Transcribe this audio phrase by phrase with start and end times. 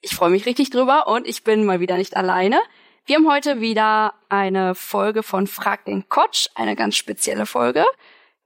[0.00, 2.60] Ich freue mich richtig drüber und ich bin mal wieder nicht alleine.
[3.06, 7.84] Wir haben heute wieder eine Folge von Frag den Kotsch, eine ganz spezielle Folge.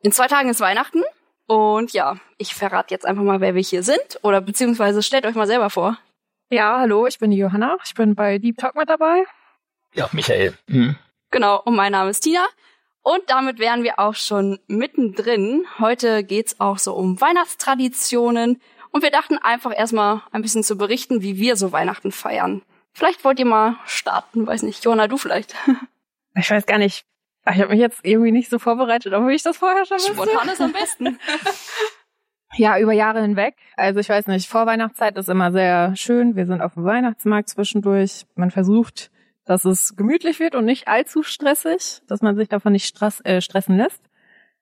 [0.03, 1.03] In zwei Tagen ist Weihnachten
[1.47, 5.35] und ja, ich verrate jetzt einfach mal, wer wir hier sind oder beziehungsweise stellt euch
[5.35, 5.99] mal selber vor.
[6.49, 7.77] Ja, hallo, ich bin die Johanna.
[7.85, 9.25] Ich bin bei Deep Talk mit dabei.
[9.95, 10.57] Ja, Michael.
[10.67, 10.97] Mhm.
[11.31, 12.45] Genau, und mein Name ist Tina.
[13.03, 15.65] Und damit wären wir auch schon mittendrin.
[15.79, 18.61] Heute geht's auch so um Weihnachtstraditionen.
[18.93, 22.63] Und wir dachten einfach erstmal ein bisschen zu berichten, wie wir so Weihnachten feiern.
[22.93, 24.85] Vielleicht wollt ihr mal starten, weiß nicht.
[24.85, 25.55] Johanna, du vielleicht.
[26.37, 27.05] Ich weiß gar nicht.
[27.53, 30.15] Ich habe mich jetzt irgendwie nicht so vorbereitet, obwohl ich das vorher schon wusste.
[30.15, 31.19] Spontan ist am besten.
[32.57, 33.55] Ja, über Jahre hinweg.
[33.77, 36.35] Also ich weiß nicht, Vorweihnachtszeit ist immer sehr schön.
[36.35, 38.27] Wir sind auf dem Weihnachtsmarkt zwischendurch.
[38.35, 39.11] Man versucht,
[39.45, 43.41] dass es gemütlich wird und nicht allzu stressig, dass man sich davon nicht stress, äh,
[43.41, 44.03] stressen lässt.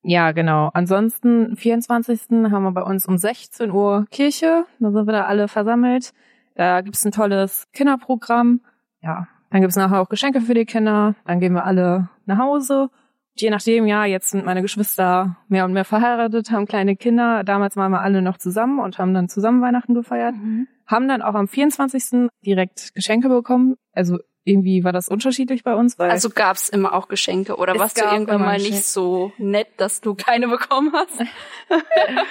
[0.03, 0.71] Ja, genau.
[0.75, 2.21] Ansonsten, 24.
[2.31, 4.65] haben wir bei uns um 16 Uhr Kirche.
[4.79, 6.13] Da sind wir da alle versammelt.
[6.55, 8.61] Da gibt's ein tolles Kinderprogramm.
[9.01, 11.15] Ja, dann gibt's nachher auch Geschenke für die Kinder.
[11.25, 12.91] Dann gehen wir alle nach Hause.
[13.37, 17.45] Je nachdem, ja, jetzt sind meine Geschwister mehr und mehr verheiratet, haben kleine Kinder.
[17.45, 20.35] Damals waren wir alle noch zusammen und haben dann zusammen Weihnachten gefeiert.
[20.35, 20.67] Mhm.
[20.87, 22.31] Haben dann auch am 24.
[22.45, 23.77] direkt Geschenke bekommen.
[23.93, 27.79] Also irgendwie war das unterschiedlich bei uns, weil Also gab's immer auch Geschenke oder Es
[27.79, 31.21] warst du irgendwann mal nicht so nett, dass du keine bekommen hast?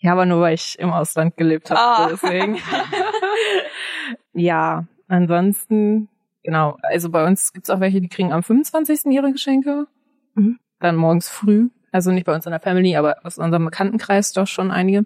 [0.00, 2.08] Ja, aber nur weil ich im Ausland gelebt habe, Ah.
[2.08, 2.58] deswegen.
[4.32, 6.08] ja, ansonsten,
[6.44, 9.06] genau, also bei uns gibt's auch welche, die kriegen am 25.
[9.06, 9.86] ihre Geschenke.
[10.34, 10.58] Mhm.
[10.78, 11.70] Dann morgens früh.
[11.90, 15.04] Also nicht bei uns in der Family, aber aus unserem Bekanntenkreis doch schon einige.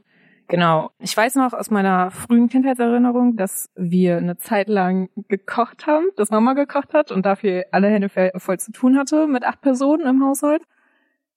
[0.53, 0.91] Genau.
[0.99, 6.31] Ich weiß noch aus meiner frühen Kindheitserinnerung, dass wir eine Zeit lang gekocht haben, dass
[6.31, 10.23] Mama gekocht hat und dafür alle Hände voll zu tun hatte mit acht Personen im
[10.23, 10.61] Haushalt.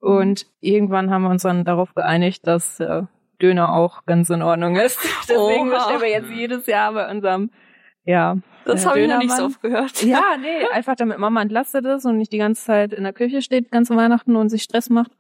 [0.02, 3.04] Und irgendwann haben wir uns dann darauf geeinigt, dass äh,
[3.42, 5.00] Döner auch ganz in Ordnung ist.
[5.30, 5.76] Deswegen Oha.
[5.76, 7.52] bestellen wir jetzt jedes Jahr bei unserem,
[8.04, 8.36] ja.
[8.66, 10.04] Das äh, habe ich noch nicht so oft gehört.
[10.04, 13.42] Ja, nee, einfach damit Mama entlastet ist und nicht die ganze Zeit in der Küche
[13.42, 15.12] steht, ganze Weihnachten und sich Stress macht.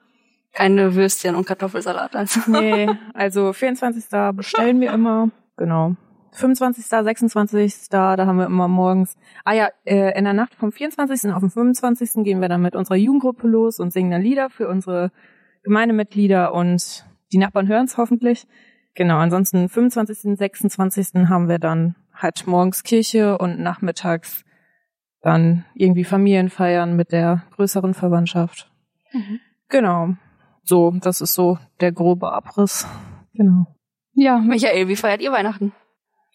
[0.55, 2.15] Keine Würstchen und Kartoffelsalat.
[2.15, 2.39] Also.
[2.47, 4.05] Nee, also 24.
[4.33, 5.95] bestellen wir immer, genau.
[6.31, 9.15] 25., 26., da haben wir immer morgens.
[9.43, 11.31] Ah ja, äh, in der Nacht vom 24.
[11.31, 12.23] auf den 25.
[12.23, 15.11] gehen wir dann mit unserer Jugendgruppe los und singen dann Lieder für unsere
[15.63, 18.47] Gemeindemitglieder und die Nachbarn hören es hoffentlich.
[18.95, 21.29] Genau, ansonsten 25., 26.
[21.29, 24.45] haben wir dann halt morgens Kirche und nachmittags
[25.21, 28.71] dann irgendwie Familienfeiern mit der größeren Verwandtschaft.
[29.11, 29.39] Mhm.
[29.69, 30.15] Genau.
[30.65, 32.87] So, das ist so der grobe Abriss.
[33.33, 33.67] Genau.
[34.13, 35.73] Ja, Michael, wie feiert ihr Weihnachten?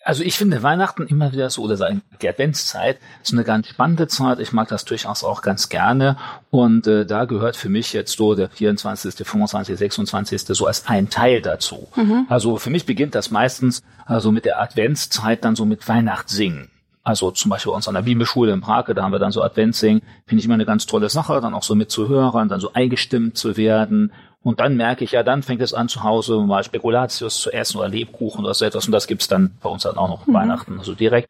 [0.03, 4.09] Also ich finde Weihnachten immer wieder so, oder sagen, die Adventszeit ist eine ganz spannende
[4.09, 4.39] Zeit.
[4.41, 6.17] Ich mag das durchaus auch ganz gerne.
[6.51, 10.43] Und äh, da gehört für mich jetzt so der 24., 25., 26.
[10.47, 11.89] so als ein Teil dazu.
[12.29, 16.71] Also für mich beginnt das meistens also mit der Adventszeit dann so mit Weihnachtssingen.
[17.03, 19.43] Also zum Beispiel bei uns an der Bibelschule in Prake, da haben wir dann so
[19.43, 20.03] Adventssingen.
[20.27, 22.73] Finde ich immer eine ganz tolle Sache, dann auch so mit zu hören, dann so
[22.73, 24.13] eingestimmt zu werden.
[24.43, 27.79] Und dann merke ich ja, dann fängt es an zu Hause mal Spekulatius zu essen
[27.79, 28.87] oder Lebkuchen oder so etwas.
[28.87, 31.29] Und das gibt's dann bei uns dann auch noch Weihnachten, also direkt.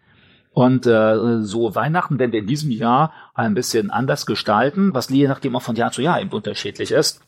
[0.52, 5.28] Und äh, so Weihnachten werden wir in diesem Jahr ein bisschen anders gestalten, was je
[5.28, 7.20] nachdem auch von Jahr zu Jahr eben unterschiedlich ist.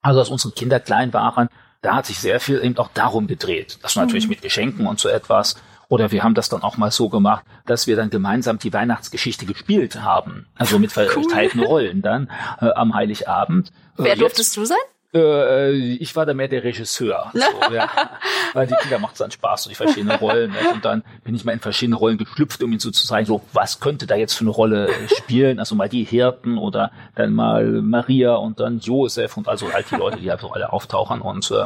[0.00, 1.48] Also als unsere Kinder klein waren,
[1.82, 3.78] da hat sich sehr viel eben auch darum gedreht.
[3.82, 5.56] Das natürlich mit Geschenken und so etwas.
[5.90, 9.44] Oder wir haben das dann auch mal so gemacht, dass wir dann gemeinsam die Weihnachtsgeschichte
[9.44, 10.46] gespielt haben.
[10.56, 12.30] Also mit verteilten Rollen dann
[12.62, 13.70] äh, am Heiligabend.
[13.96, 14.78] Wer Äh, jetzt- durftest du sein?
[15.12, 17.32] äh, ich war da mehr der Regisseur.
[17.34, 17.88] So, ja.
[18.52, 20.52] Weil die Kinder macht es dann Spaß, so die verschiedenen Rollen.
[20.52, 20.72] Nicht?
[20.72, 23.42] Und dann bin ich mal in verschiedene Rollen geschlüpft, um ihnen so zu zeigen, so,
[23.52, 25.58] was könnte da jetzt für eine Rolle äh, spielen?
[25.58, 29.96] Also mal die Hirten oder dann mal Maria und dann Josef und also halt die
[29.96, 31.20] Leute, die einfach alle auftauchen.
[31.20, 31.64] Und äh,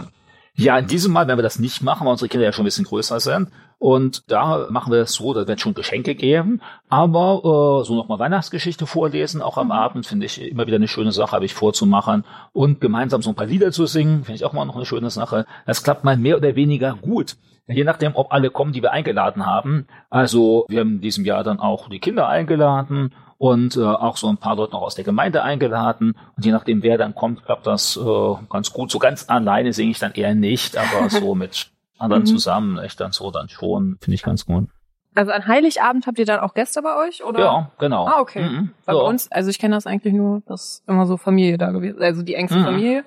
[0.56, 2.66] ja, in diesem Mal werden wir das nicht machen, weil unsere Kinder ja schon ein
[2.66, 3.48] bisschen größer sind.
[3.84, 8.18] Und da machen wir es so, da wird schon Geschenke geben, aber äh, so nochmal
[8.18, 12.24] Weihnachtsgeschichte vorlesen, auch am Abend, finde ich immer wieder eine schöne Sache, habe ich vorzumachen.
[12.54, 15.10] Und gemeinsam so ein paar Lieder zu singen, finde ich auch mal noch eine schöne
[15.10, 15.44] Sache.
[15.66, 17.36] Das klappt mal mehr oder weniger gut.
[17.66, 19.86] Je nachdem, ob alle kommen, die wir eingeladen haben.
[20.08, 24.28] Also wir haben in diesem Jahr dann auch die Kinder eingeladen und äh, auch so
[24.28, 26.16] ein paar Leute noch aus der Gemeinde eingeladen.
[26.38, 28.90] Und je nachdem, wer dann kommt, klappt das äh, ganz gut.
[28.90, 32.26] So ganz alleine singe ich dann eher nicht, aber so mit dann mhm.
[32.26, 34.68] zusammen, echt dann so, dann schon, finde ich ganz gut.
[35.14, 37.38] Also an Heiligabend habt ihr dann auch Gäste bei euch, oder?
[37.38, 38.06] Ja, genau.
[38.06, 38.48] Ah, okay.
[38.48, 38.70] Mhm.
[38.84, 39.06] Bei so.
[39.06, 42.34] uns, also ich kenne das eigentlich nur, dass immer so Familie da gewesen, also die
[42.34, 42.64] engste mhm.
[42.64, 43.04] Familie.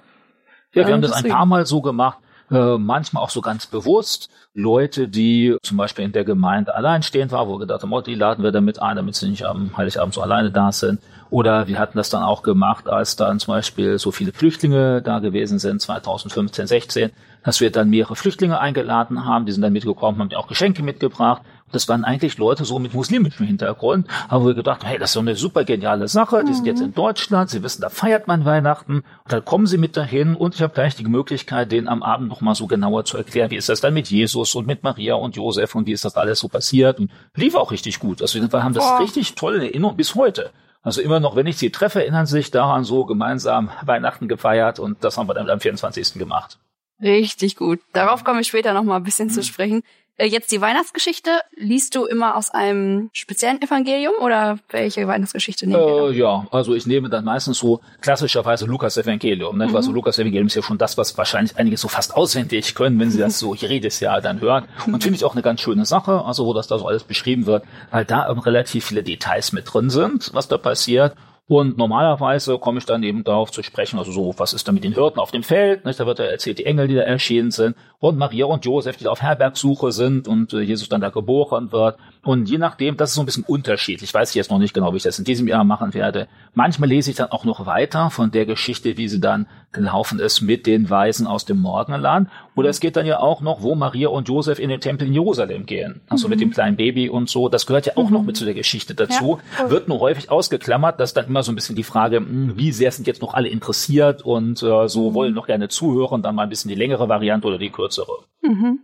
[0.74, 2.20] Ja, wir haben das ein paar Mal so gemacht,
[2.50, 4.30] äh, manchmal auch so ganz bewusst.
[4.54, 8.16] Leute, die zum Beispiel in der Gemeinde alleinstehend waren, wo wir gedacht haben, oh, die
[8.16, 11.02] laden wir damit ein, damit sie nicht am Heiligabend so alleine da sind.
[11.30, 15.20] Oder wir hatten das dann auch gemacht, als dann zum Beispiel so viele Flüchtlinge da
[15.20, 17.12] gewesen sind, 2015, 16,
[17.44, 21.42] dass wir dann mehrere Flüchtlinge eingeladen haben, die sind dann mitgekommen, haben auch Geschenke mitgebracht.
[21.72, 25.20] Das waren eigentlich Leute so mit muslimischem Hintergrund, aber wir gedacht, hey, das ist so
[25.20, 28.98] eine super geniale Sache, die sind jetzt in Deutschland, sie wissen, da feiert man Weihnachten
[28.98, 32.30] und dann kommen sie mit dahin und ich habe gleich die Möglichkeit, denen am Abend
[32.30, 35.36] nochmal so genauer zu erklären, wie ist das dann mit Jesus und mit Maria und
[35.36, 38.22] Josef und wie ist das alles so passiert und lief auch richtig gut.
[38.22, 39.02] Also wir haben das oh.
[39.02, 40.52] richtig toll in Erinnerung bis heute.
[40.88, 45.04] Also immer noch, wenn ich sie treffe, erinnern sich daran so gemeinsam Weihnachten gefeiert und
[45.04, 46.14] das haben wir dann am 24.
[46.14, 46.60] gemacht.
[47.02, 47.82] Richtig gut.
[47.92, 49.32] Darauf komme ich später noch mal ein bisschen mhm.
[49.32, 49.84] zu sprechen.
[50.18, 55.80] Äh, jetzt die Weihnachtsgeschichte, liest du immer aus einem speziellen Evangelium oder welche Weihnachtsgeschichte nehmen
[55.80, 59.58] äh, Ja, also ich nehme dann meistens so klassischerweise Lukas Evangelium.
[59.58, 59.68] Ne?
[59.68, 59.76] Mhm.
[59.76, 63.12] Also Lukas Evangelium ist ja schon das, was wahrscheinlich einige so fast auswendig können, wenn
[63.12, 64.66] sie das so jedes Jahr dann hören.
[64.88, 67.46] Und finde ich auch eine ganz schöne Sache, also wo das da so alles beschrieben
[67.46, 71.16] wird, weil da relativ viele Details mit drin sind, was da passiert.
[71.50, 74.84] Und normalerweise komme ich dann eben darauf zu sprechen, also so, was ist da mit
[74.84, 75.86] den Hirten auf dem Feld?
[75.86, 75.98] Nicht?
[75.98, 79.06] Da wird er erzählt, die Engel, die da erschienen sind, und Maria und Josef, die
[79.06, 81.98] da auf Herbergsuche sind und äh, Jesus dann da geboren wird.
[82.28, 84.10] Und je nachdem, das ist so ein bisschen unterschiedlich.
[84.10, 86.28] Ich weiß jetzt noch nicht genau, wie ich das in diesem Jahr machen werde.
[86.54, 90.42] Manchmal lese ich dann auch noch weiter von der Geschichte, wie sie dann gelaufen ist
[90.42, 92.30] mit den Weisen aus dem Morgenland.
[92.54, 95.14] Oder es geht dann ja auch noch, wo Maria und Josef in den Tempel in
[95.14, 96.02] Jerusalem gehen.
[96.10, 96.32] Also mhm.
[96.32, 97.48] mit dem kleinen Baby und so.
[97.48, 98.14] Das gehört ja auch mhm.
[98.14, 99.40] noch mit zu der Geschichte dazu.
[99.58, 99.70] Ja.
[99.70, 102.92] Wird nur häufig ausgeklammert, dass dann immer so ein bisschen die Frage, hm, wie sehr
[102.92, 105.14] sind jetzt noch alle interessiert und äh, so mhm.
[105.14, 108.26] wollen noch gerne zuhören, dann mal ein bisschen die längere Variante oder die kürzere.
[108.42, 108.80] Mhm.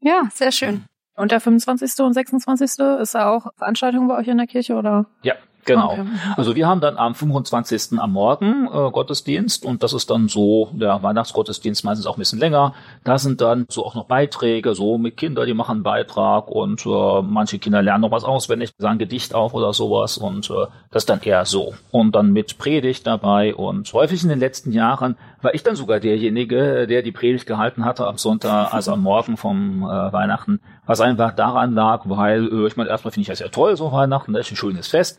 [0.00, 0.84] Ja, sehr schön.
[1.16, 2.00] Und der 25.
[2.00, 2.78] und 26.
[3.00, 5.06] ist da auch Veranstaltung bei euch in der Kirche, oder?
[5.22, 5.34] Ja,
[5.64, 5.92] Genau.
[5.92, 6.06] Okay.
[6.36, 7.98] Also wir haben dann am 25.
[7.98, 12.38] am Morgen äh, Gottesdienst und das ist dann so der Weihnachtsgottesdienst meistens auch ein bisschen
[12.38, 12.74] länger.
[13.04, 16.84] Da sind dann so auch noch Beiträge, so mit Kindern, die machen einen Beitrag und
[16.86, 21.02] äh, manche Kinder lernen noch was auswendig, sagen Gedicht auf oder sowas und äh, das
[21.02, 21.74] ist dann eher so.
[21.90, 26.00] Und dann mit Predigt dabei und häufig in den letzten Jahren war ich dann sogar
[26.00, 31.00] derjenige, der die Predigt gehalten hatte am Sonntag, also am Morgen vom äh, Weihnachten, was
[31.00, 34.32] einfach daran lag, weil äh, ich meine, erstmal finde ich das ja toll, so Weihnachten,
[34.32, 35.18] das ist ein schönes Fest.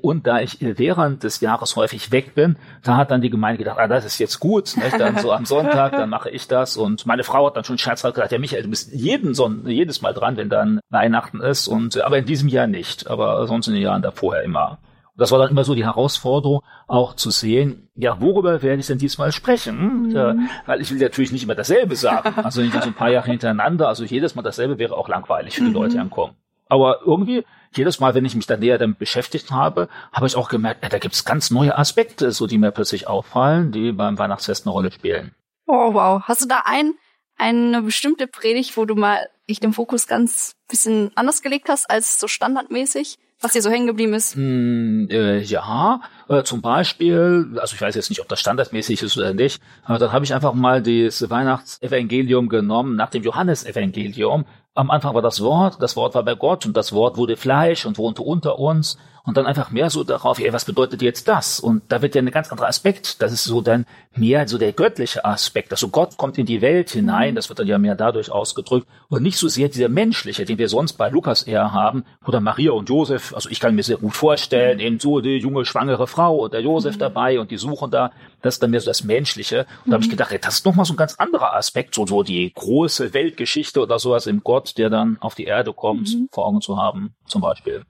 [0.00, 3.78] Und da ich während des Jahres häufig weg bin, da hat dann die Gemeinde gedacht,
[3.78, 4.92] ah, das ist jetzt gut, nicht?
[5.00, 6.76] dann so am Sonntag, dann mache ich das.
[6.76, 10.02] Und meine Frau hat dann schon scherzhaft gesagt, ja Michael, du bist jeden Son jedes
[10.02, 11.68] Mal dran, wenn dann Weihnachten ist.
[11.68, 14.78] Und aber in diesem Jahr nicht, aber sonst in den Jahren davor immer.
[15.14, 18.86] Und das war dann immer so die Herausforderung, auch zu sehen, ja, worüber werde ich
[18.86, 20.08] denn diesmal sprechen?
[20.08, 20.16] Mhm.
[20.16, 20.34] Äh,
[20.64, 22.34] weil ich will natürlich nicht immer dasselbe sagen.
[22.42, 23.88] Also nicht so ein paar Jahre hintereinander.
[23.88, 25.74] Also jedes Mal dasselbe wäre auch langweilig für die mhm.
[25.74, 26.34] Leute, die ankommen.
[26.68, 27.44] Aber irgendwie
[27.76, 30.88] jedes Mal, wenn ich mich da näher damit beschäftigt habe, habe ich auch gemerkt, ja,
[30.88, 34.72] da gibt es ganz neue Aspekte, so die mir plötzlich auffallen, die beim Weihnachtsfest eine
[34.72, 35.34] Rolle spielen.
[35.66, 36.22] Oh, wow.
[36.24, 36.94] Hast du da ein,
[37.36, 42.18] eine bestimmte Predigt, wo du mal ich den Fokus ganz bisschen anders gelegt hast als
[42.18, 43.18] so standardmäßig?
[43.42, 44.36] was dir so hängen geblieben ist?
[44.36, 49.18] Mm, äh, ja, äh, zum Beispiel, also ich weiß jetzt nicht, ob das standardmäßig ist
[49.18, 54.90] oder nicht, aber dann habe ich einfach mal das Weihnachtsevangelium genommen nach dem Johannesevangelium am
[54.90, 57.98] Anfang war das Wort, das Wort war bei Gott und das Wort wurde Fleisch und
[57.98, 61.60] wohnte unter uns und dann einfach mehr so darauf, ey, was bedeutet jetzt das?
[61.60, 64.72] Und da wird ja ein ganz anderer Aspekt, das ist so dann mehr so der
[64.72, 67.36] göttliche Aspekt, also Gott kommt in die Welt hinein, mhm.
[67.36, 70.68] das wird dann ja mehr dadurch ausgedrückt und nicht so sehr dieser menschliche, den wir
[70.68, 74.14] sonst bei Lukas eher haben, oder Maria und Josef, also ich kann mir sehr gut
[74.14, 77.00] vorstellen, eben so die junge schwangere Frau und der Josef mhm.
[77.00, 78.10] dabei und die suchen da,
[78.42, 79.66] das ist dann mehr so das Menschliche.
[79.84, 80.12] Und da habe ich mhm.
[80.12, 83.80] gedacht, ey, das ist nochmal so ein ganz anderer Aspekt, so, so die große Weltgeschichte
[83.80, 86.28] oder sowas im Gott, der dann auf die Erde kommt, mhm.
[86.32, 87.84] vor Augen zu haben, zum Beispiel.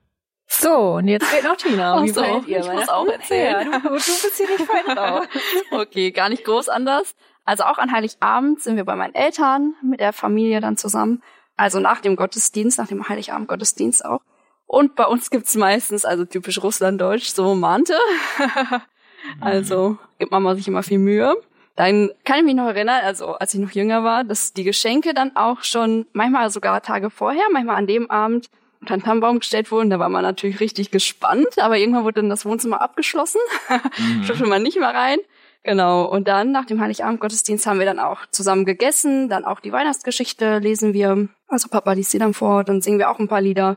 [0.58, 2.02] So, und jetzt fehlt noch Tina.
[2.02, 3.70] Wie so, ihr, ich muss auch erzählen.
[3.72, 5.26] Ja, du, du bist hier nicht fein drauf.
[5.70, 7.14] okay, gar nicht groß anders.
[7.44, 11.22] Also auch an Heiligabend sind wir bei meinen Eltern mit der Familie dann zusammen.
[11.56, 14.20] Also nach dem Gottesdienst, nach dem Heiligabend Gottesdienst auch.
[14.66, 17.98] Und bei uns gibt's meistens, also typisch Russlanddeutsch, so Mante.
[19.40, 21.34] also gibt Mama sich immer viel Mühe.
[21.76, 25.14] Dann kann ich mich noch erinnern, also als ich noch jünger war, dass die Geschenke
[25.14, 28.50] dann auch schon manchmal sogar Tage vorher, manchmal an dem Abend
[28.86, 29.90] Tannenbaum gestellt wurden.
[29.90, 33.40] Da war man natürlich richtig gespannt, aber irgendwann wurde dann das Wohnzimmer abgeschlossen.
[33.98, 34.26] Mhm.
[34.26, 35.18] Durfte man nicht mehr rein.
[35.62, 36.04] Genau.
[36.04, 39.72] Und dann nach dem Heiligabend Gottesdienst haben wir dann auch zusammen gegessen, dann auch die
[39.72, 41.28] Weihnachtsgeschichte lesen wir.
[41.48, 43.76] Also Papa liest sie dann vor, dann singen wir auch ein paar Lieder.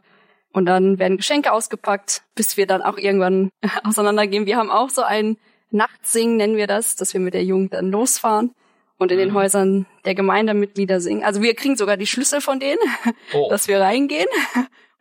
[0.52, 3.50] Und dann werden Geschenke ausgepackt, bis wir dann auch irgendwann
[3.84, 4.46] auseinandergehen.
[4.46, 5.38] Wir haben auch so ein
[5.70, 8.56] Nachtsingen, nennen wir das, dass wir mit der Jugend dann losfahren.
[8.98, 9.36] und in den mhm.
[9.36, 11.24] Häusern der Gemeindemitglieder singen.
[11.24, 12.80] Also wir kriegen sogar die Schlüssel von denen,
[13.34, 13.48] oh.
[13.50, 14.28] dass wir reingehen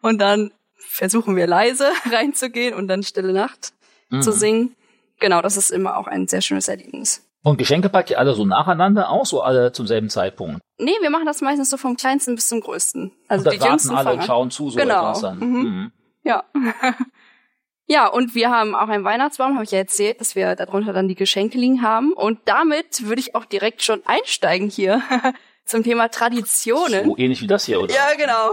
[0.04, 3.72] und dann versuchen wir leise reinzugehen und dann Stille Nacht
[4.10, 4.22] mhm.
[4.22, 4.76] zu singen.
[5.18, 7.26] Genau, das ist immer auch ein sehr schönes Erlebnis.
[7.42, 10.60] Und Geschenke packt ihr alle so nacheinander aus, so alle zum selben Zeitpunkt?
[10.78, 13.12] Nee, wir machen das meistens so vom kleinsten bis zum größten.
[13.28, 15.08] Also und die jüngsten alle und schauen zu, so genau.
[15.08, 15.38] etwas dann.
[15.38, 15.62] Mhm.
[15.62, 15.92] Mhm.
[16.22, 16.44] Ja.
[17.86, 21.08] ja, und wir haben auch einen Weihnachtsbaum, habe ich ja erzählt, dass wir darunter dann
[21.08, 22.12] die Geschenke liegen haben.
[22.12, 25.02] Und damit würde ich auch direkt schon einsteigen hier
[25.64, 27.04] zum Thema Traditionen.
[27.04, 27.94] So ähnlich wie das hier, oder?
[27.94, 28.52] Ja, genau.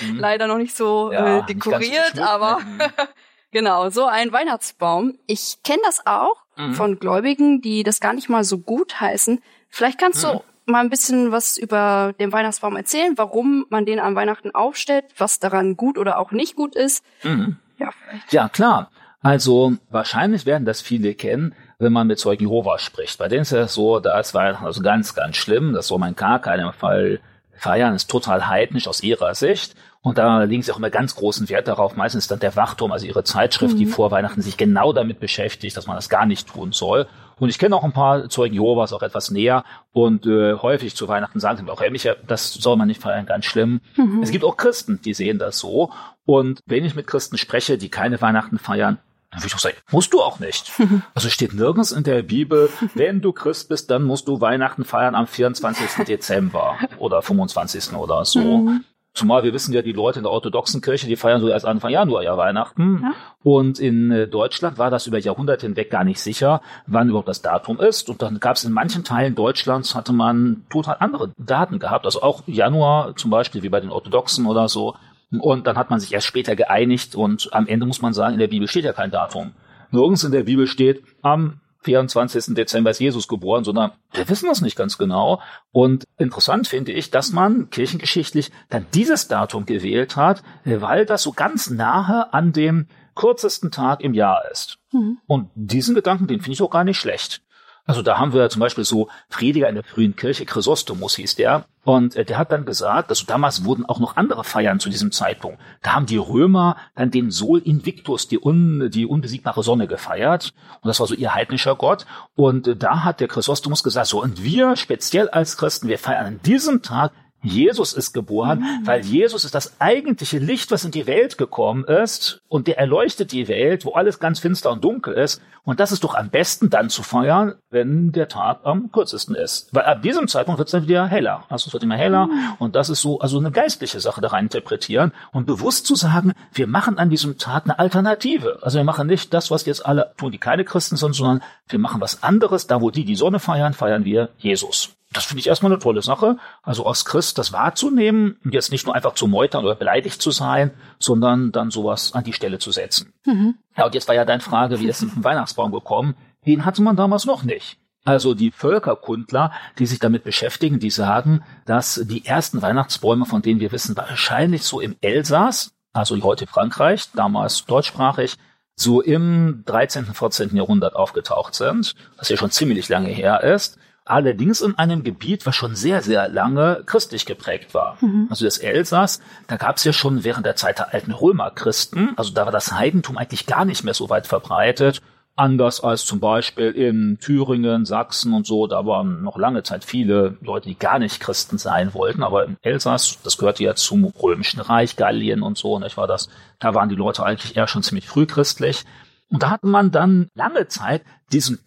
[0.00, 0.18] Mhm.
[0.18, 2.80] Leider noch nicht so ja, äh, dekoriert, aber mhm.
[3.52, 5.18] genau, so ein Weihnachtsbaum.
[5.26, 6.74] Ich kenne das auch mhm.
[6.74, 9.42] von Gläubigen, die das gar nicht mal so gut heißen.
[9.68, 10.40] Vielleicht kannst du mhm.
[10.66, 15.38] mal ein bisschen was über den Weihnachtsbaum erzählen, warum man den an Weihnachten aufstellt, was
[15.38, 17.04] daran gut oder auch nicht gut ist.
[17.22, 17.56] Mhm.
[17.78, 18.32] Ja, vielleicht.
[18.32, 18.90] ja, klar.
[19.20, 23.18] Also wahrscheinlich werden das viele kennen, wenn man mit Zeugen Jehova spricht.
[23.18, 25.72] Bei denen ist es so, da ist Weihnachten also ganz, ganz schlimm.
[25.72, 27.20] Das soll man gar keinem Fall
[27.52, 27.92] feiern.
[27.92, 29.74] Das ist total heidnisch aus ihrer Sicht.
[30.00, 31.96] Und da legen sie auch immer ganz großen Wert darauf.
[31.96, 33.78] Meistens dann der Wachturm, also ihre Zeitschrift, mhm.
[33.78, 37.08] die vor Weihnachten sich genau damit beschäftigt, dass man das gar nicht tun soll.
[37.38, 41.06] Und ich kenne auch ein paar Zeugen Jehovas auch etwas näher und äh, häufig zu
[41.08, 43.80] Weihnachten sagen sie mir auch, hey Micha, das soll man nicht feiern, ganz schlimm.
[43.96, 44.22] Mhm.
[44.22, 45.90] Es gibt auch Christen, die sehen das so.
[46.24, 48.98] Und wenn ich mit Christen spreche, die keine Weihnachten feiern,
[49.36, 50.72] dann würde ich auch sagen, musst du auch nicht.
[51.14, 55.14] Also steht nirgends in der Bibel, wenn du Christ bist, dann musst du Weihnachten feiern
[55.14, 56.04] am 24.
[56.04, 57.94] Dezember oder 25.
[57.94, 58.40] oder so.
[58.40, 58.84] Mhm.
[59.12, 61.90] Zumal wir wissen ja, die Leute in der orthodoxen Kirche, die feiern so erst Anfang
[61.90, 63.00] Januar ja Weihnachten.
[63.02, 63.12] Ja.
[63.42, 67.42] Und in äh, Deutschland war das über Jahrhunderte hinweg gar nicht sicher, wann überhaupt das
[67.42, 68.08] Datum ist.
[68.10, 72.04] Und dann gab es in manchen Teilen Deutschlands, hatte man total andere Daten gehabt.
[72.04, 74.94] Also auch Januar zum Beispiel, wie bei den Orthodoxen oder so.
[75.30, 77.14] Und dann hat man sich erst später geeinigt.
[77.14, 79.52] Und am Ende muss man sagen, in der Bibel steht ja kein Datum.
[79.90, 82.54] Nirgends in der Bibel steht, am 24.
[82.54, 85.40] Dezember ist Jesus geboren, sondern wir wissen das nicht ganz genau.
[85.70, 91.32] Und interessant finde ich, dass man kirchengeschichtlich dann dieses Datum gewählt hat, weil das so
[91.32, 94.78] ganz nahe an dem kürzesten Tag im Jahr ist.
[94.92, 95.18] Mhm.
[95.26, 97.42] Und diesen Gedanken, den finde ich auch gar nicht schlecht.
[97.86, 101.66] Also da haben wir zum Beispiel so Prediger in der frühen Kirche, Chrysostomus hieß der,
[101.86, 105.12] und äh, der hat dann gesagt, dass damals wurden auch noch andere Feiern zu diesem
[105.12, 105.60] Zeitpunkt.
[105.82, 110.52] Da haben die Römer dann den Sol Invictus, die, un, die unbesiegbare Sonne gefeiert.
[110.82, 112.04] Und das war so ihr heidnischer Gott.
[112.34, 116.26] Und äh, da hat der Chrysostomus gesagt, so, und wir speziell als Christen, wir feiern
[116.26, 117.12] an diesem Tag
[117.46, 118.86] Jesus ist geboren, mhm.
[118.86, 123.32] weil Jesus ist das eigentliche Licht, was in die Welt gekommen ist und der erleuchtet
[123.32, 125.40] die Welt, wo alles ganz finster und dunkel ist.
[125.64, 129.74] Und das ist doch am besten dann zu feiern, wenn der Tag am kürzesten ist.
[129.74, 131.44] Weil ab diesem Zeitpunkt wird es dann wieder heller.
[131.48, 132.54] Also es wird immer heller mhm.
[132.58, 136.32] und das ist so, also eine geistliche Sache da rein interpretieren und bewusst zu sagen,
[136.52, 138.60] wir machen an diesem Tag eine Alternative.
[138.62, 141.78] Also wir machen nicht das, was jetzt alle tun, die keine Christen sind, sondern wir
[141.78, 142.66] machen was anderes.
[142.66, 146.02] Da, wo die die Sonne feiern, feiern wir Jesus das finde ich erstmal eine tolle
[146.02, 146.36] Sache.
[146.62, 150.30] Also aus Christ das wahrzunehmen und jetzt nicht nur einfach zu meutern oder beleidigt zu
[150.30, 153.12] sein, sondern dann sowas an die Stelle zu setzen.
[153.24, 153.54] Mhm.
[153.76, 156.16] Ja, und jetzt war ja deine Frage, wie ist denn ein Weihnachtsbaum gekommen?
[156.46, 157.78] Den hatte man damals noch nicht.
[158.04, 163.58] Also die Völkerkundler, die sich damit beschäftigen, die sagen, dass die ersten Weihnachtsbäume, von denen
[163.58, 168.36] wir wissen, wahrscheinlich so im Elsass, also heute Frankreich, damals deutschsprachig,
[168.76, 170.54] so im 13., 14.
[170.54, 175.54] Jahrhundert aufgetaucht sind, was ja schon ziemlich lange her ist allerdings in einem Gebiet, was
[175.54, 177.98] schon sehr, sehr lange christlich geprägt war.
[178.00, 178.28] Mhm.
[178.30, 182.14] Also das Elsass, da gab es ja schon während der Zeit der alten Römer Christen,
[182.16, 185.02] also da war das Heidentum eigentlich gar nicht mehr so weit verbreitet,
[185.34, 190.38] anders als zum Beispiel in Thüringen, Sachsen und so, da waren noch lange Zeit viele
[190.40, 194.60] Leute, die gar nicht Christen sein wollten, aber im Elsass, das gehörte ja zum Römischen
[194.60, 198.08] Reich, Gallien und so, nicht war das, da waren die Leute eigentlich eher schon ziemlich
[198.08, 198.84] früh christlich.
[199.28, 201.02] Und da hat man dann lange Zeit
[201.32, 201.58] diesen,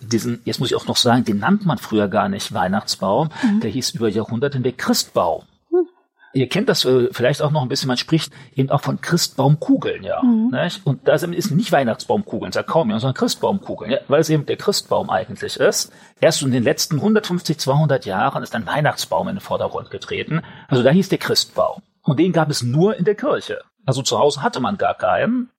[0.00, 3.60] diesen, jetzt muss ich auch noch sagen, den nannte man früher gar nicht Weihnachtsbaum, mhm.
[3.60, 5.42] der hieß über Jahrhunderte hinweg Christbaum.
[5.70, 5.88] Mhm.
[6.34, 10.04] Ihr kennt das äh, vielleicht auch noch ein bisschen, man spricht eben auch von Christbaumkugeln,
[10.04, 10.22] ja.
[10.22, 10.56] Mhm.
[10.84, 14.56] Und da ist nicht Weihnachtsbaumkugeln, sagt kaum jemand, sondern Christbaumkugeln, ja, weil es eben der
[14.56, 15.90] Christbaum eigentlich ist.
[16.20, 20.42] Erst in den letzten 150, 200 Jahren ist ein Weihnachtsbaum in den Vordergrund getreten.
[20.68, 21.82] Also da hieß der Christbaum.
[22.02, 23.60] Und den gab es nur in der Kirche.
[23.84, 25.50] Also zu Hause hatte man gar keinen.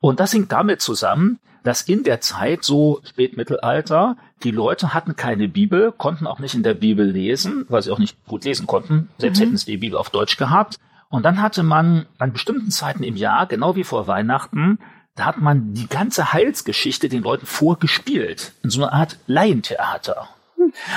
[0.00, 5.48] Und das hängt damit zusammen, dass in der Zeit, so Spätmittelalter, die Leute hatten keine
[5.48, 9.08] Bibel, konnten auch nicht in der Bibel lesen, weil sie auch nicht gut lesen konnten.
[9.18, 9.44] Selbst mhm.
[9.44, 10.78] hätten sie die Bibel auf Deutsch gehabt.
[11.08, 14.78] Und dann hatte man an bestimmten Zeiten im Jahr, genau wie vor Weihnachten,
[15.14, 18.52] da hat man die ganze Heilsgeschichte den Leuten vorgespielt.
[18.62, 20.28] In so einer Art Laientheater.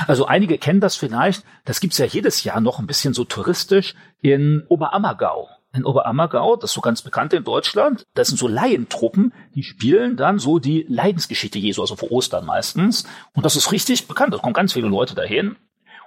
[0.06, 3.96] Also einige kennen das vielleicht, das gibt's ja jedes Jahr noch ein bisschen so touristisch
[4.22, 8.06] in Oberammergau in Oberammergau, das ist so ganz bekannt in Deutschland.
[8.14, 13.06] Das sind so Laientruppen, die spielen dann so die Leidensgeschichte Jesu, also vor Ostern meistens.
[13.34, 14.34] Und das ist richtig bekannt.
[14.34, 15.56] Da kommen ganz viele Leute dahin.